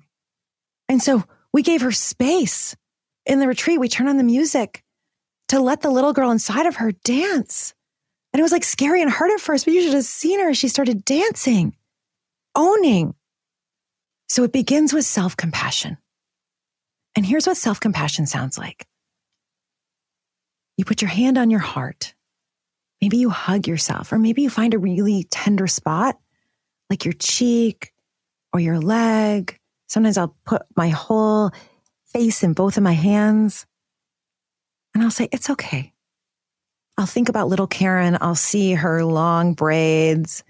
[0.89, 2.77] And so we gave her space
[3.27, 3.81] in the retreat.
[3.81, 4.85] We turned on the music
[5.49, 7.75] to let the little girl inside of her dance.
[8.33, 10.55] And it was like scary and hard at first, but you should have seen her
[10.55, 11.75] she started dancing,
[12.55, 13.17] owning.
[14.29, 15.99] So it begins with self compassion.
[17.17, 18.87] And here's what self compassion sounds like
[20.77, 22.15] you put your hand on your heart.
[23.01, 26.19] Maybe you hug yourself, or maybe you find a really tender spot,
[26.91, 27.93] like your cheek
[28.53, 29.59] or your leg.
[29.89, 31.51] Sometimes I'll put my whole
[32.07, 33.67] face in both of my hands
[34.95, 35.93] and I'll say, It's okay.
[36.97, 38.17] I'll think about little Karen.
[38.21, 40.45] I'll see her long braids.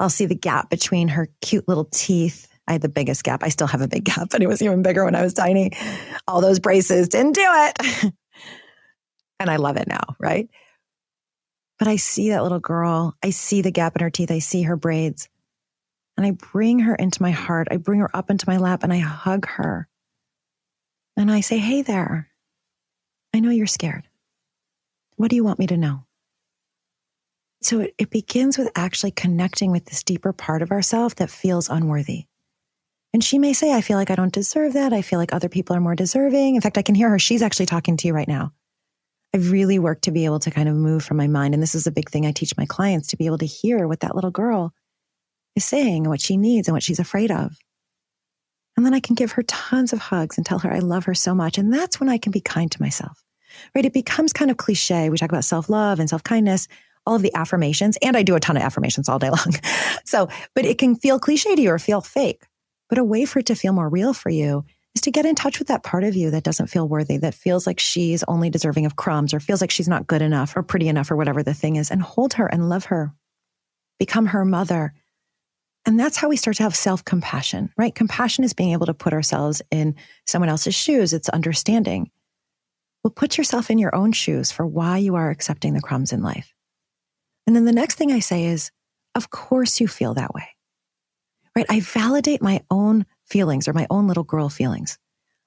[0.00, 2.47] I'll see the gap between her cute little teeth.
[2.68, 3.42] I had the biggest gap.
[3.42, 5.72] I still have a big gap, but it was even bigger when I was tiny.
[6.28, 8.12] All those braces didn't do it.
[9.40, 10.48] And I love it now, right?
[11.78, 13.14] But I see that little girl.
[13.22, 14.30] I see the gap in her teeth.
[14.30, 15.28] I see her braids.
[16.16, 17.68] And I bring her into my heart.
[17.70, 19.88] I bring her up into my lap and I hug her.
[21.16, 22.28] And I say, Hey there.
[23.32, 24.08] I know you're scared.
[25.16, 26.04] What do you want me to know?
[27.62, 31.68] So it, it begins with actually connecting with this deeper part of ourselves that feels
[31.68, 32.26] unworthy.
[33.12, 34.92] And she may say, I feel like I don't deserve that.
[34.92, 36.54] I feel like other people are more deserving.
[36.54, 37.18] In fact, I can hear her.
[37.18, 38.52] She's actually talking to you right now.
[39.34, 41.54] I've really worked to be able to kind of move from my mind.
[41.54, 43.86] And this is a big thing I teach my clients to be able to hear
[43.86, 44.72] what that little girl
[45.56, 47.56] is saying and what she needs and what she's afraid of.
[48.76, 51.14] And then I can give her tons of hugs and tell her I love her
[51.14, 51.58] so much.
[51.58, 53.24] And that's when I can be kind to myself,
[53.74, 53.84] right?
[53.84, 55.10] It becomes kind of cliche.
[55.10, 56.68] We talk about self love and self kindness,
[57.04, 57.98] all of the affirmations.
[58.02, 59.54] And I do a ton of affirmations all day long.
[60.04, 62.44] so, but it can feel cliche to you or feel fake.
[62.88, 65.34] But a way for it to feel more real for you is to get in
[65.34, 68.50] touch with that part of you that doesn't feel worthy, that feels like she's only
[68.50, 71.42] deserving of crumbs or feels like she's not good enough or pretty enough or whatever
[71.42, 73.12] the thing is, and hold her and love her.
[73.98, 74.94] Become her mother.
[75.84, 77.94] And that's how we start to have self compassion, right?
[77.94, 79.94] Compassion is being able to put ourselves in
[80.26, 81.12] someone else's shoes.
[81.12, 82.10] It's understanding.
[83.02, 86.22] Well, put yourself in your own shoes for why you are accepting the crumbs in
[86.22, 86.52] life.
[87.46, 88.70] And then the next thing I say is,
[89.14, 90.48] of course you feel that way
[91.58, 91.66] right?
[91.68, 94.96] I validate my own feelings or my own little girl feelings.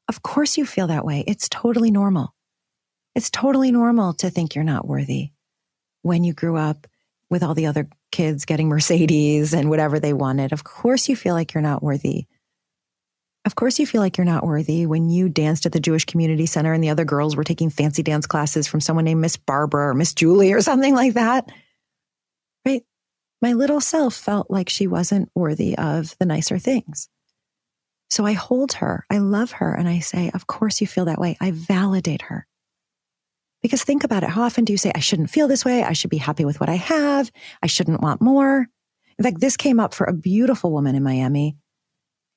[0.09, 1.23] Of course you feel that way.
[1.25, 2.35] It's totally normal.
[3.15, 5.31] It's totally normal to think you're not worthy
[6.01, 6.85] when you grew up
[7.29, 10.51] with all the other kids getting Mercedes and whatever they wanted.
[10.51, 12.25] Of course you feel like you're not worthy.
[13.45, 16.45] Of course you feel like you're not worthy when you danced at the Jewish Community
[16.45, 19.87] Center and the other girls were taking fancy dance classes from someone named Miss Barbara
[19.87, 21.49] or Miss Julie or something like that.
[23.41, 27.09] My little self felt like she wasn't worthy of the nicer things.
[28.09, 31.19] So I hold her, I love her, and I say, Of course you feel that
[31.19, 31.37] way.
[31.39, 32.45] I validate her.
[33.61, 34.29] Because think about it.
[34.29, 35.83] How often do you say, I shouldn't feel this way?
[35.83, 37.31] I should be happy with what I have.
[37.61, 38.67] I shouldn't want more.
[39.17, 41.55] In fact, this came up for a beautiful woman in Miami.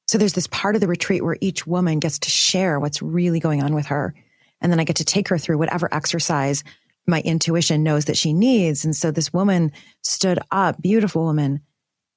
[0.06, 3.40] So there's this part of the retreat where each woman gets to share what's really
[3.40, 4.14] going on with her.
[4.60, 6.62] And then I get to take her through whatever exercise
[7.06, 8.84] my intuition knows that she needs.
[8.84, 11.60] And so this woman stood up, beautiful woman,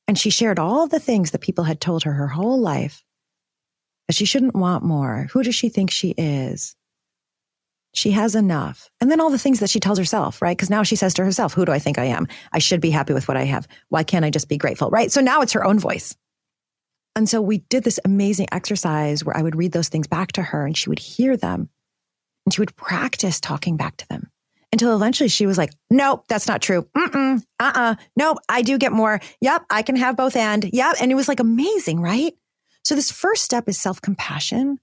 [0.07, 3.03] and she shared all the things that people had told her her whole life
[4.07, 5.27] that she shouldn't want more.
[5.31, 6.75] Who does she think she is?
[7.93, 8.89] She has enough.
[9.01, 10.55] And then all the things that she tells herself, right?
[10.55, 12.27] Because now she says to herself, Who do I think I am?
[12.53, 13.67] I should be happy with what I have.
[13.89, 15.11] Why can't I just be grateful, right?
[15.11, 16.15] So now it's her own voice.
[17.15, 20.43] And so we did this amazing exercise where I would read those things back to
[20.43, 21.69] her and she would hear them
[22.45, 24.29] and she would practice talking back to them
[24.71, 26.87] until eventually she was like, nope, that's not true.
[26.95, 27.95] Mm-mm, uh-uh.
[28.15, 29.21] Nope, I do get more.
[29.41, 30.69] Yep, I can have both and.
[30.71, 30.95] Yep.
[31.01, 32.33] And it was like amazing, right?
[32.83, 34.79] So this first step is self-compassion,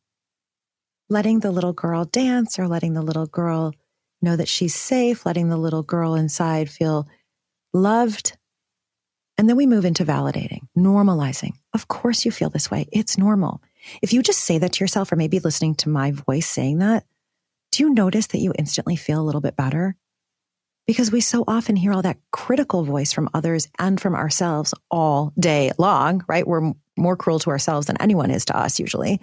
[1.09, 3.73] letting the little girl dance or letting the little girl
[4.23, 7.07] know that she's safe, letting the little girl inside feel
[7.73, 8.37] loved.
[9.37, 11.55] And then we move into validating, normalizing.
[11.73, 12.87] Of course you feel this way.
[12.93, 13.63] It's normal.
[14.01, 17.05] If you just say that to yourself or maybe listening to my voice saying that,
[17.75, 19.97] do you notice that you instantly feel a little bit better?
[20.87, 25.33] Because we so often hear all that critical voice from others and from ourselves all
[25.39, 26.47] day long, right?
[26.47, 29.21] We're more cruel to ourselves than anyone is to us, usually.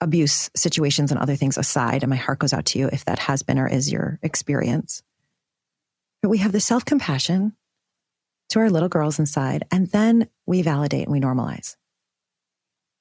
[0.00, 3.18] Abuse situations and other things aside, and my heart goes out to you if that
[3.18, 5.02] has been or is your experience.
[6.22, 7.54] But we have the self compassion
[8.50, 11.76] to our little girls inside, and then we validate and we normalize.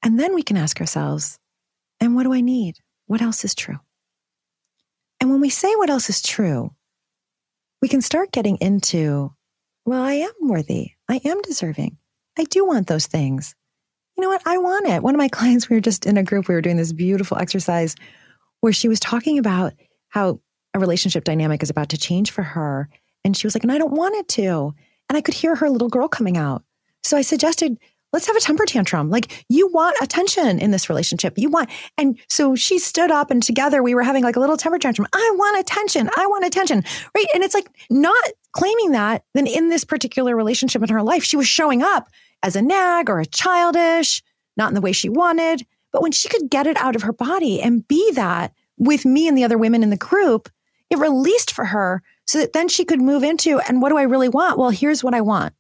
[0.04, 1.40] And then we can ask ourselves,
[2.02, 2.80] and what do I need?
[3.06, 3.80] What else is true?
[5.20, 6.74] And when we say what else is true,
[7.82, 9.34] we can start getting into,
[9.86, 10.92] well, I am worthy.
[11.10, 11.98] I am deserving.
[12.38, 13.56] I do want those things.
[14.16, 14.42] You know what?
[14.46, 15.04] I want it.
[15.04, 17.38] One of my clients, we were just in a group, we were doing this beautiful
[17.38, 17.96] exercise
[18.62, 19.74] where she was talking about
[20.10, 20.40] how
[20.74, 22.90] a relationship dynamic is about to change for her.
[23.24, 24.74] And she was like, and I don't want it to.
[25.10, 26.64] And I could hear her little girl coming out.
[27.04, 27.78] So I suggested,
[28.14, 29.10] let's have a temper tantrum.
[29.10, 31.38] Like you want attention in this relationship.
[31.38, 34.58] You want, and so she stood up and together we were having like a little
[34.58, 35.08] temper tantrum.
[35.14, 36.10] I want attention.
[36.18, 36.84] I want attention.
[37.16, 37.28] Right.
[37.34, 41.38] And it's like not claiming that then in this particular relationship in her life, she
[41.38, 42.10] was showing up
[42.42, 44.24] as a nag or a childish,
[44.58, 45.66] not in the way she wanted.
[45.92, 49.28] But when she could get it out of her body and be that with me
[49.28, 50.50] and the other women in the group,
[50.90, 54.04] it released for her so that then she could move into, and what do I
[54.04, 54.60] really want?
[54.60, 55.54] Well, here's what I want.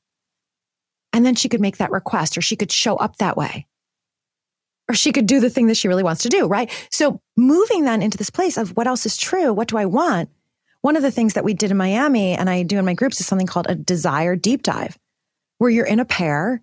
[1.13, 3.67] And then she could make that request or she could show up that way.
[4.87, 6.71] Or she could do the thing that she really wants to do, right?
[6.91, 9.53] So moving then into this place of what else is true?
[9.53, 10.29] What do I want?
[10.81, 13.19] One of the things that we did in Miami and I do in my groups
[13.19, 14.97] is something called a desire deep dive,
[15.57, 16.61] where you're in a pair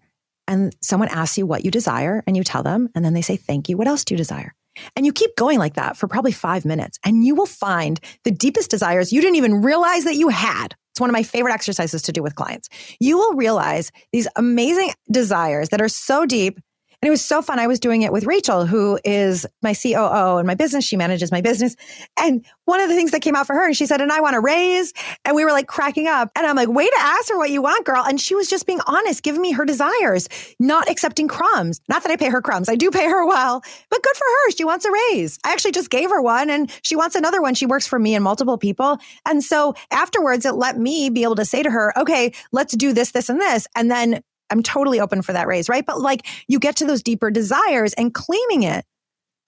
[0.48, 3.36] and someone asks you what you desire and you tell them, and then they say,
[3.36, 3.76] Thank you.
[3.76, 4.54] What else do you desire?
[4.94, 8.30] And you keep going like that for probably five minutes and you will find the
[8.30, 10.74] deepest desires you didn't even realize that you had.
[10.96, 12.70] It's one of my favorite exercises to do with clients.
[13.00, 16.58] You will realize these amazing desires that are so deep
[17.06, 17.60] and it was so fun.
[17.60, 20.84] I was doing it with Rachel, who is my COO and my business.
[20.84, 21.76] She manages my business.
[22.18, 24.20] And one of the things that came out for her, and she said, and I
[24.20, 24.92] want to raise.
[25.24, 26.32] And we were like cracking up.
[26.34, 28.02] And I'm like, way to ask her what you want, girl.
[28.04, 31.80] And she was just being honest, giving me her desires, not accepting crumbs.
[31.88, 32.68] Not that I pay her crumbs.
[32.68, 34.50] I do pay her well, but good for her.
[34.50, 35.38] She wants a raise.
[35.44, 37.54] I actually just gave her one and she wants another one.
[37.54, 38.98] She works for me and multiple people.
[39.24, 42.92] And so afterwards, it let me be able to say to her, okay, let's do
[42.92, 43.68] this, this, and this.
[43.76, 45.84] And then I'm totally open for that raise, right?
[45.84, 48.84] But like you get to those deeper desires and claiming it.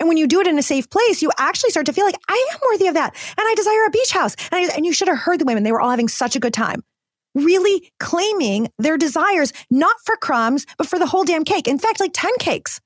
[0.00, 2.18] And when you do it in a safe place, you actually start to feel like
[2.28, 3.14] I am worthy of that.
[3.36, 4.36] And I desire a beach house.
[4.52, 5.64] And, I, and you should have heard the women.
[5.64, 6.84] They were all having such a good time.
[7.34, 11.66] Really claiming their desires, not for crumbs, but for the whole damn cake.
[11.66, 12.80] In fact, like 10 cakes.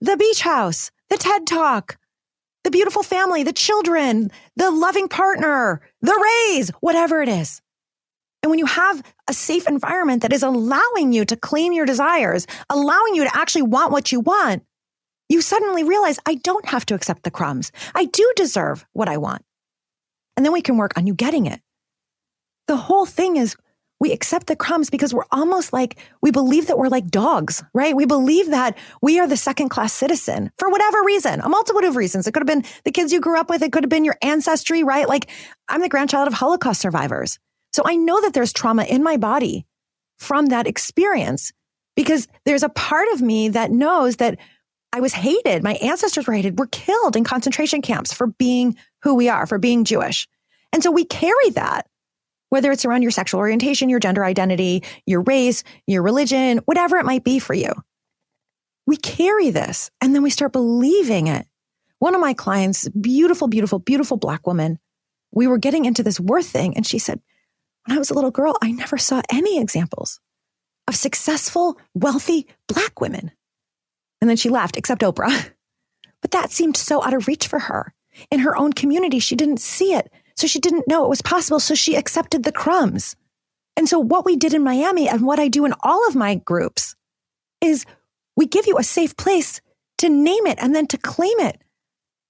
[0.00, 1.96] The beach house, the TED talk,
[2.62, 7.60] the beautiful family, the children, the loving partner, the raise, whatever it is.
[8.44, 12.46] And when you have a safe environment that is allowing you to claim your desires,
[12.68, 14.62] allowing you to actually want what you want,
[15.30, 17.72] you suddenly realize I don't have to accept the crumbs.
[17.94, 19.46] I do deserve what I want.
[20.36, 21.62] And then we can work on you getting it.
[22.66, 23.56] The whole thing is
[23.98, 27.96] we accept the crumbs because we're almost like we believe that we're like dogs, right?
[27.96, 31.96] We believe that we are the second class citizen for whatever reason, a multitude of
[31.96, 32.26] reasons.
[32.26, 33.62] It could have been the kids you grew up with.
[33.62, 35.08] It could have been your ancestry, right?
[35.08, 35.30] Like
[35.66, 37.38] I'm the grandchild of Holocaust survivors.
[37.74, 39.66] So I know that there's trauma in my body
[40.20, 41.52] from that experience
[41.96, 44.38] because there's a part of me that knows that
[44.92, 45.64] I was hated.
[45.64, 49.58] My ancestors were hated, were killed in concentration camps for being who we are, for
[49.58, 50.28] being Jewish.
[50.72, 51.88] And so we carry that,
[52.48, 57.04] whether it's around your sexual orientation, your gender identity, your race, your religion, whatever it
[57.04, 57.72] might be for you.
[58.86, 61.44] We carry this and then we start believing it.
[61.98, 64.78] One of my clients, beautiful, beautiful, beautiful black woman,
[65.32, 66.76] we were getting into this worth thing.
[66.76, 67.20] And she said,
[67.84, 70.20] when I was a little girl, I never saw any examples
[70.88, 73.30] of successful, wealthy black women.
[74.20, 75.50] And then she laughed, except Oprah.
[76.22, 77.92] But that seemed so out of reach for her.
[78.30, 80.10] In her own community, she didn't see it.
[80.36, 81.60] So she didn't know it was possible.
[81.60, 83.14] So she accepted the crumbs.
[83.76, 86.36] And so what we did in Miami and what I do in all of my
[86.36, 86.96] groups
[87.60, 87.84] is
[88.36, 89.60] we give you a safe place
[89.98, 91.60] to name it and then to claim it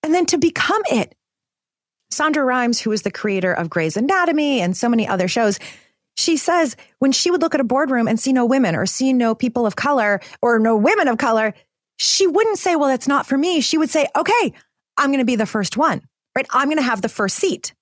[0.03, 1.14] and then to become it
[2.12, 5.59] Shonda Rhimes, who is the creator of Grey's Anatomy and so many other shows,
[6.17, 9.12] she says when she would look at a boardroom and see no women or see
[9.12, 11.55] no people of color or no women of color,
[11.97, 13.61] she wouldn't say, well, that's not for me.
[13.61, 14.53] She would say, okay,
[14.97, 16.03] I'm going to be the first one,
[16.37, 16.47] right?
[16.51, 17.75] I'm going to have the first seat.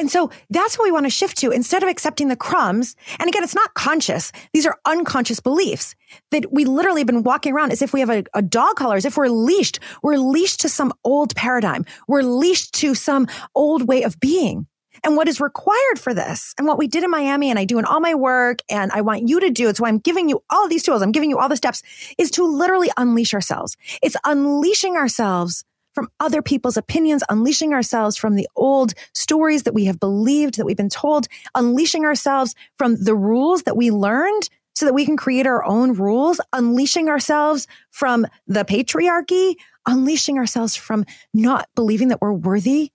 [0.00, 2.96] And so that's what we want to shift to instead of accepting the crumbs.
[3.18, 4.32] And again, it's not conscious.
[4.54, 5.94] These are unconscious beliefs
[6.30, 8.96] that we literally have been walking around as if we have a, a, dog collar,
[8.96, 9.78] as if we're leashed.
[10.02, 11.84] We're leashed to some old paradigm.
[12.08, 14.66] We're leashed to some old way of being.
[15.04, 17.78] And what is required for this and what we did in Miami and I do
[17.78, 20.42] in all my work and I want you to do, it's why I'm giving you
[20.48, 21.02] all these tools.
[21.02, 21.82] I'm giving you all the steps
[22.16, 23.76] is to literally unleash ourselves.
[24.02, 25.64] It's unleashing ourselves
[26.00, 30.64] from other people's opinions, unleashing ourselves from the old stories that we have believed, that
[30.64, 35.18] we've been told, unleashing ourselves from the rules that we learned so that we can
[35.18, 42.22] create our own rules, unleashing ourselves from the patriarchy, unleashing ourselves from not believing that
[42.22, 42.90] we're worthy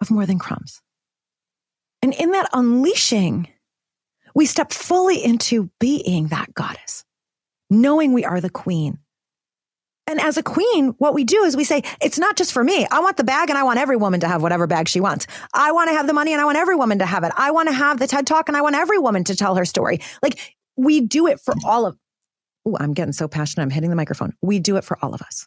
[0.00, 0.80] of more than crumbs.
[2.00, 3.48] And in that unleashing,
[4.34, 7.04] we step fully into being that goddess,
[7.68, 9.00] knowing we are the queen,
[10.08, 12.86] and as a queen, what we do is we say, it's not just for me.
[12.90, 15.26] I want the bag and I want every woman to have whatever bag she wants.
[15.52, 17.32] I want to have the money and I want every woman to have it.
[17.36, 19.66] I want to have the TED talk and I want every woman to tell her
[19.66, 20.00] story.
[20.22, 21.98] Like we do it for all of,
[22.64, 23.64] oh, I'm getting so passionate.
[23.64, 24.32] I'm hitting the microphone.
[24.40, 25.46] We do it for all of us.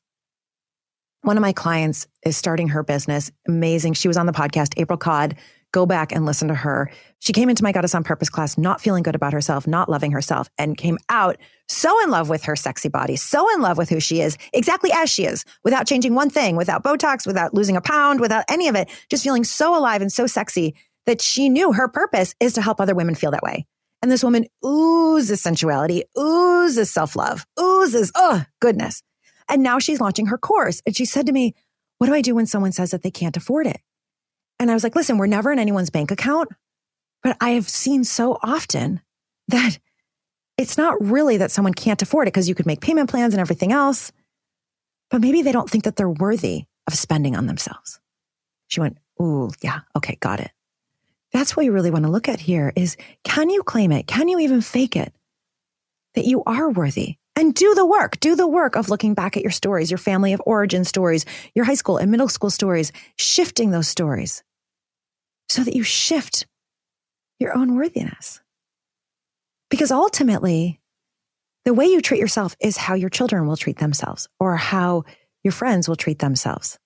[1.23, 3.31] One of my clients is starting her business.
[3.47, 3.93] Amazing.
[3.93, 5.37] She was on the podcast, April Codd
[5.71, 6.91] go back and listen to her.
[7.19, 10.11] She came into my Goddess on Purpose class not feeling good about herself, not loving
[10.11, 11.37] herself, and came out
[11.67, 14.91] so in love with her sexy body, so in love with who she is, exactly
[14.93, 18.67] as she is, without changing one thing, without Botox, without losing a pound, without any
[18.67, 20.75] of it, just feeling so alive and so sexy
[21.05, 23.65] that she knew her purpose is to help other women feel that way.
[24.01, 29.03] And this woman oozes sensuality, oozes self love, oozes, oh, goodness.
[29.47, 30.81] And now she's launching her course.
[30.85, 31.53] And she said to me,
[31.97, 33.79] What do I do when someone says that they can't afford it?
[34.61, 36.49] And I was like, listen, we're never in anyone's bank account,
[37.23, 39.01] but I have seen so often
[39.47, 39.79] that
[40.55, 43.41] it's not really that someone can't afford it because you could make payment plans and
[43.41, 44.11] everything else,
[45.09, 47.99] but maybe they don't think that they're worthy of spending on themselves.
[48.67, 50.51] She went, Ooh, yeah, okay, got it.
[51.33, 54.05] That's what you really want to look at here is can you claim it?
[54.05, 55.11] Can you even fake it?
[56.13, 58.19] That you are worthy and do the work.
[58.19, 61.65] Do the work of looking back at your stories, your family of origin stories, your
[61.65, 64.43] high school and middle school stories, shifting those stories
[65.51, 66.47] so that you shift
[67.39, 68.39] your own worthiness.
[69.69, 70.79] Because ultimately,
[71.65, 75.03] the way you treat yourself is how your children will treat themselves or how
[75.43, 76.77] your friends will treat themselves.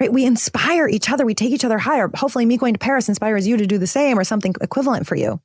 [0.00, 0.12] Right?
[0.12, 1.26] We inspire each other.
[1.26, 2.10] We take each other higher.
[2.14, 5.14] Hopefully, me going to Paris inspires you to do the same or something equivalent for
[5.14, 5.40] you.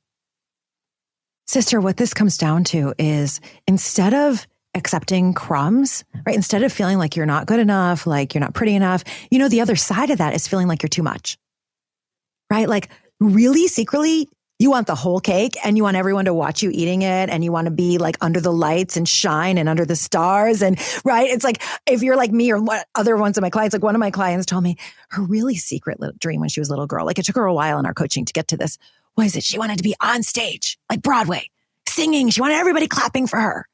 [1.46, 6.34] Sister, what this comes down to is instead of accepting crumbs, right?
[6.34, 9.48] Instead of feeling like you're not good enough, like you're not pretty enough, you know,
[9.48, 11.38] the other side of that is feeling like you're too much,
[12.50, 12.68] right?
[12.68, 12.90] Like
[13.20, 14.28] really secretly,
[14.58, 17.44] you want the whole cake and you want everyone to watch you eating it and
[17.44, 20.62] you want to be like under the lights and shine and under the stars.
[20.62, 21.28] And right.
[21.28, 23.94] It's like, if you're like me or what other ones of my clients, like one
[23.94, 24.76] of my clients told me
[25.10, 27.52] her really secret dream when she was a little girl, like it took her a
[27.52, 28.78] while in our coaching to get to this
[29.16, 29.44] was it?
[29.44, 31.50] She wanted to be on stage, like Broadway,
[31.88, 32.28] singing.
[32.30, 33.66] She wanted everybody clapping for her.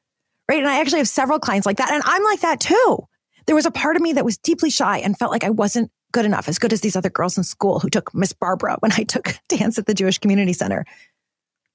[0.49, 0.59] Right.
[0.59, 1.91] And I actually have several clients like that.
[1.91, 3.07] And I'm like that too.
[3.45, 5.91] There was a part of me that was deeply shy and felt like I wasn't
[6.13, 8.93] good enough, as good as these other girls in school who took Miss Barbara when
[8.93, 10.85] I took dance at the Jewish Community Center.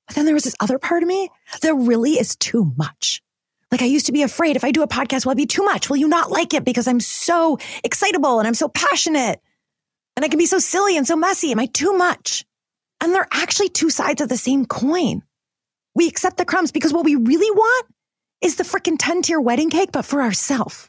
[0.06, 1.28] But then there was this other part of me
[1.60, 3.22] that really is too much.
[3.70, 5.64] Like I used to be afraid if I do a podcast, will it be too
[5.64, 5.90] much?
[5.90, 9.42] Will you not like it because I'm so excitable and I'm so passionate
[10.16, 11.52] and I can be so silly and so messy?
[11.52, 12.46] Am I too much?
[13.02, 15.22] And they're actually two sides of the same coin.
[15.94, 17.86] We accept the crumbs because what we really want
[18.40, 20.88] is the freaking 10 tier wedding cake, but for ourselves.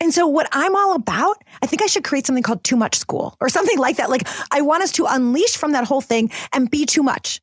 [0.00, 2.96] And so what I'm all about, I think I should create something called too much
[2.96, 4.10] school or something like that.
[4.10, 7.40] Like I want us to unleash from that whole thing and be too much,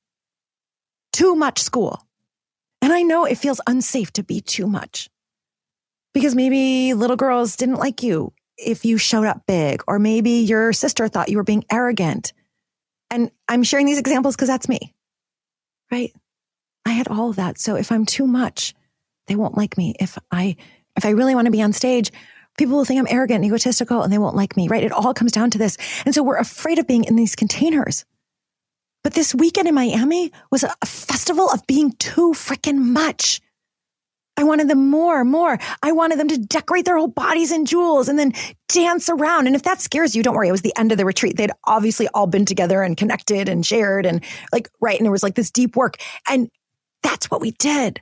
[1.12, 2.01] too much school.
[2.82, 5.10] And I know it feels unsafe to be too much
[6.14, 10.72] because maybe little girls didn't like you if you showed up big, or maybe your
[10.72, 12.32] sister thought you were being arrogant.
[13.12, 14.93] And I'm sharing these examples because that's me,
[15.91, 16.14] right?
[16.86, 17.60] I had all of that.
[17.60, 18.74] So if I'm too much,
[19.28, 19.95] they won't like me.
[19.99, 20.56] If I,
[20.95, 22.12] if I really want to be on stage,
[22.58, 24.84] people will think I'm arrogant and egotistical and they won't like me, right?
[24.84, 25.78] It all comes down to this.
[26.06, 28.06] And so we're afraid of being in these containers.
[29.03, 33.39] But this weekend in Miami was a, festival of being too freaking much.
[34.38, 35.60] I wanted them more, more.
[35.82, 38.34] I wanted them to decorate their whole bodies in jewels and then
[38.68, 39.47] dance around.
[39.47, 40.49] And if that scares you, don't worry.
[40.49, 41.38] It was the end of the retreat.
[41.38, 44.97] They'd obviously all been together and connected and shared and like, right.
[44.97, 45.97] And it was like this deep work.
[46.28, 46.49] And
[47.03, 48.01] that's what we did.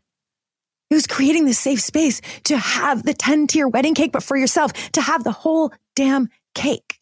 [0.89, 4.38] It was creating this safe space to have the 10 tier wedding cake, but for
[4.38, 6.99] yourself, to have the whole damn cake.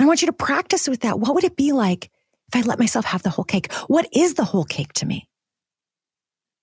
[0.00, 1.18] I want you to practice with that.
[1.18, 2.10] What would it be like
[2.48, 3.72] if I let myself have the whole cake?
[3.88, 5.28] What is the whole cake to me?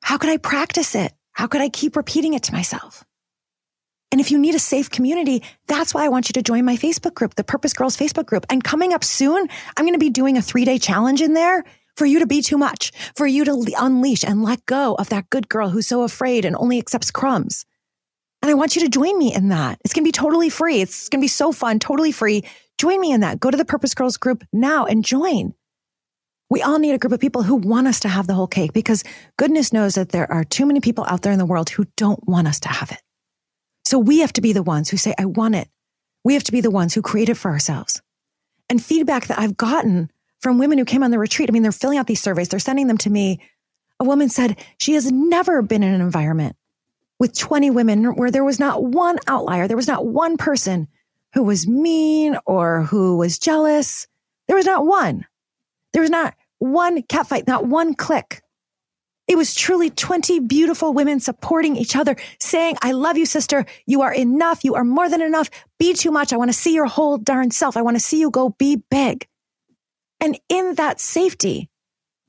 [0.02, 1.14] How could I practice it?
[1.32, 3.04] How could I keep repeating it to myself?
[4.12, 6.78] And if you need a safe community, that's why I want you to join my
[6.78, 8.46] Facebook group, the Purpose Girls Facebook group.
[8.50, 11.64] And coming up soon, I'm going to be doing a three day challenge in there
[11.96, 15.30] for you to be too much, for you to unleash and let go of that
[15.30, 17.66] good girl who's so afraid and only accepts crumbs.
[18.42, 19.80] And I want you to join me in that.
[19.84, 20.82] It's going to be totally free.
[20.82, 22.44] It's going to be so fun, totally free.
[22.78, 23.40] Join me in that.
[23.40, 25.54] Go to the Purpose Girls group now and join.
[26.50, 28.72] We all need a group of people who want us to have the whole cake
[28.72, 29.04] because
[29.38, 32.28] goodness knows that there are too many people out there in the world who don't
[32.28, 33.02] want us to have it.
[33.86, 35.68] So we have to be the ones who say, I want it.
[36.24, 38.02] We have to be the ones who create it for ourselves.
[38.70, 40.12] And feedback that I've gotten
[40.46, 42.60] from women who came on the retreat, I mean, they're filling out these surveys, they're
[42.60, 43.40] sending them to me.
[44.00, 46.56] A woman said she has never been in an environment
[47.18, 49.68] with 20 women where there was not one outlier.
[49.68, 50.88] There was not one person
[51.34, 54.06] who was mean or who was jealous.
[54.46, 55.26] There was not one.
[55.94, 58.44] There was not one catfight, not one click.
[59.28, 63.66] It was truly 20 beautiful women supporting each other, saying, I love you, sister.
[63.88, 64.64] You are enough.
[64.64, 65.50] You are more than enough.
[65.80, 66.32] Be too much.
[66.32, 67.76] I want to see your whole darn self.
[67.76, 69.28] I want to see you go be big.
[70.20, 71.70] And in that safety,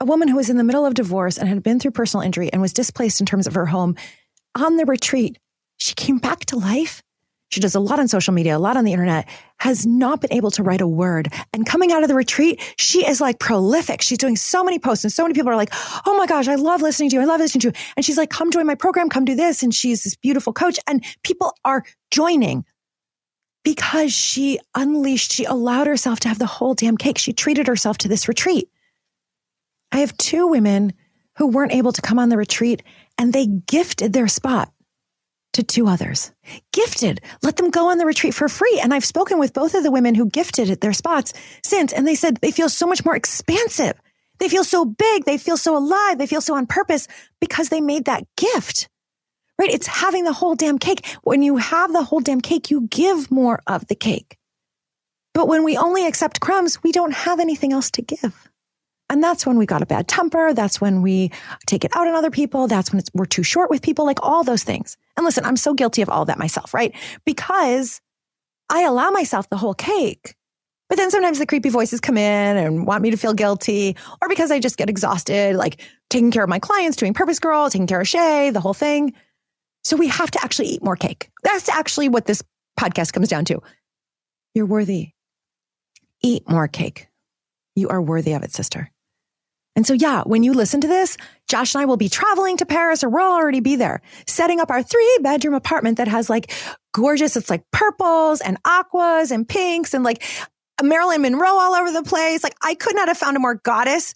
[0.01, 2.53] a woman who was in the middle of divorce and had been through personal injury
[2.53, 3.97] and was displaced in terms of her home
[4.55, 5.39] on the retreat,
[5.78, 7.03] she came back to life
[7.49, 9.28] she does a lot on social media, a lot on the internet,
[9.59, 11.32] has not been able to write a word.
[11.53, 14.03] And coming out of the retreat, she is like prolific.
[14.03, 15.70] She's doing so many posts and so many people are like,
[16.07, 17.22] Oh my gosh, I love listening to you.
[17.22, 17.72] I love listening to you.
[17.97, 19.62] And she's like, come join my program, come do this.
[19.62, 22.64] And she's this beautiful coach and people are joining
[23.67, 27.19] because she unleashed, she allowed herself to have the whole damn cake.
[27.19, 28.71] She treated herself to this retreat.
[29.91, 30.93] I have two women
[31.39, 32.85] who weren't able to come on the retreat
[33.19, 34.71] and they gifted their spot
[35.55, 36.31] to two others.
[36.73, 37.21] Gifted.
[37.43, 38.79] Let them go on the retreat for free.
[38.81, 41.33] And I've spoken with both of the women who gifted their spots
[41.64, 43.95] since, and they said they feel so much more expansive.
[44.39, 45.25] They feel so big.
[45.25, 46.19] They feel so alive.
[46.19, 47.09] They feel so on purpose
[47.41, 48.89] because they made that gift.
[49.59, 49.71] Right?
[49.71, 51.07] It's having the whole damn cake.
[51.23, 54.37] When you have the whole damn cake, you give more of the cake.
[55.33, 58.49] But when we only accept crumbs, we don't have anything else to give.
[59.09, 60.53] And that's when we got a bad temper.
[60.53, 61.31] That's when we
[61.67, 62.67] take it out on other people.
[62.67, 64.97] That's when we're too short with people, like all those things.
[65.17, 66.95] And listen, I'm so guilty of all that myself, right?
[67.25, 68.01] Because
[68.69, 70.35] I allow myself the whole cake.
[70.89, 74.29] But then sometimes the creepy voices come in and want me to feel guilty, or
[74.29, 77.89] because I just get exhausted, like taking care of my clients, doing Purpose Girl, taking
[77.89, 79.13] care of Shay, the whole thing.
[79.87, 81.30] So we have to actually eat more cake.
[81.45, 82.43] That's actually what this
[82.76, 83.62] podcast comes down to.
[84.53, 85.11] You're worthy.
[86.24, 87.07] Eat more cake.
[87.76, 88.91] You are worthy of it, sister.
[89.76, 91.16] And so, yeah, when you listen to this,
[91.49, 94.72] Josh and I will be traveling to Paris or we'll already be there, setting up
[94.72, 96.51] our three bedroom apartment that has like
[96.93, 100.24] gorgeous, it's like purples and aquas and pinks and like
[100.82, 102.43] Marilyn Monroe all over the place.
[102.43, 104.14] Like I could not have found a more goddess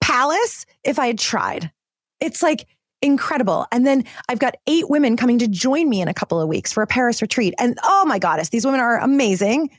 [0.00, 1.72] palace if I had tried.
[2.20, 2.68] It's like
[3.02, 3.66] incredible.
[3.72, 6.72] And then I've got eight women coming to join me in a couple of weeks
[6.72, 7.54] for a Paris retreat.
[7.58, 9.70] And oh my goddess, these women are amazing.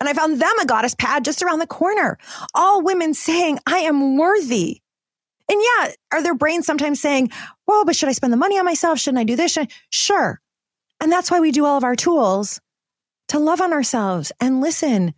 [0.00, 2.18] And I found them a goddess pad just around the corner.
[2.54, 4.80] All women saying, I am worthy.
[5.48, 7.30] And yeah, are their brains sometimes saying,
[7.66, 8.98] well, but should I spend the money on myself?
[8.98, 9.56] Shouldn't I do this?
[9.90, 10.40] Sure.
[11.00, 12.60] And that's why we do all of our tools
[13.28, 15.14] to love on ourselves and listen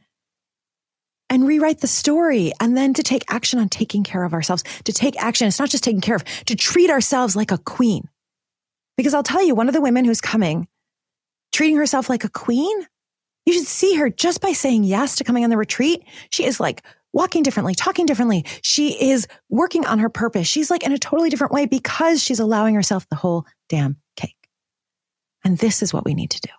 [1.30, 4.92] and rewrite the story and then to take action on taking care of ourselves, to
[4.92, 5.48] take action.
[5.48, 8.08] It's not just taking care of, to treat ourselves like a queen.
[8.96, 10.68] Because I'll tell you, one of the women who's coming,
[11.52, 12.86] treating herself like a queen,
[13.46, 16.04] you should see her just by saying yes to coming on the retreat.
[16.30, 18.44] She is like walking differently, talking differently.
[18.62, 20.46] She is working on her purpose.
[20.46, 24.36] She's like in a totally different way because she's allowing herself the whole damn cake.
[25.44, 26.52] And this is what we need to do.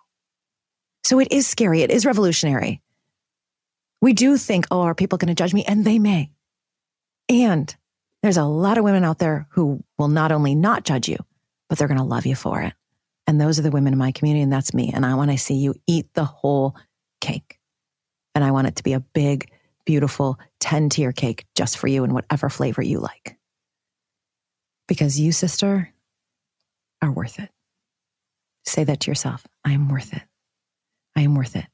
[1.04, 1.82] So it is scary.
[1.82, 2.80] It is revolutionary.
[4.06, 5.64] We do think, oh, are people going to judge me?
[5.64, 6.30] And they may.
[7.28, 7.74] And
[8.22, 11.16] there's a lot of women out there who will not only not judge you,
[11.68, 12.72] but they're going to love you for it.
[13.26, 14.92] And those are the women in my community, and that's me.
[14.94, 16.76] And I want to see you eat the whole
[17.20, 17.58] cake.
[18.36, 19.50] And I want it to be a big,
[19.84, 23.36] beautiful 10 tier cake just for you in whatever flavor you like.
[24.86, 25.92] Because you, sister,
[27.02, 27.50] are worth it.
[28.66, 30.22] Say that to yourself I am worth it.
[31.16, 31.66] I am worth it.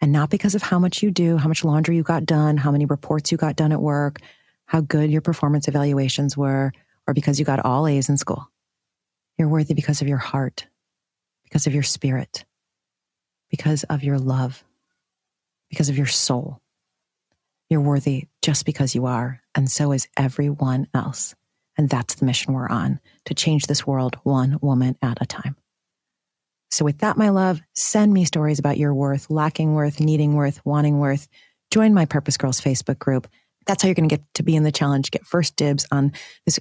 [0.00, 2.70] And not because of how much you do, how much laundry you got done, how
[2.70, 4.20] many reports you got done at work,
[4.66, 6.72] how good your performance evaluations were,
[7.06, 8.50] or because you got all A's in school.
[9.38, 10.66] You're worthy because of your heart
[11.54, 12.44] because of your spirit,
[13.48, 14.64] because of your love,
[15.70, 16.60] because of your soul.
[17.70, 21.36] You're worthy just because you are, and so is everyone else.
[21.78, 25.54] And that's the mission we're on to change this world one woman at a time.
[26.74, 30.60] So, with that, my love, send me stories about your worth, lacking worth, needing worth,
[30.64, 31.28] wanting worth.
[31.70, 33.28] Join my Purpose Girls Facebook group.
[33.64, 36.10] That's how you're going to get to be in the challenge, get first dibs on
[36.46, 36.58] this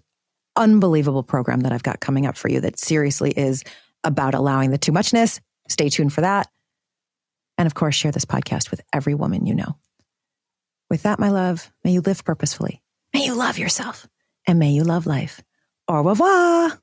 [0.55, 3.63] unbelievable program that I've got coming up for you that seriously is
[4.03, 5.41] about allowing the too muchness.
[5.67, 6.47] Stay tuned for that.
[7.57, 9.77] And of course, share this podcast with every woman you know.
[10.91, 12.83] With that, my love, may you live purposefully.
[13.15, 14.07] May you love yourself
[14.47, 15.41] and may you love life.
[15.87, 16.82] Au revoir.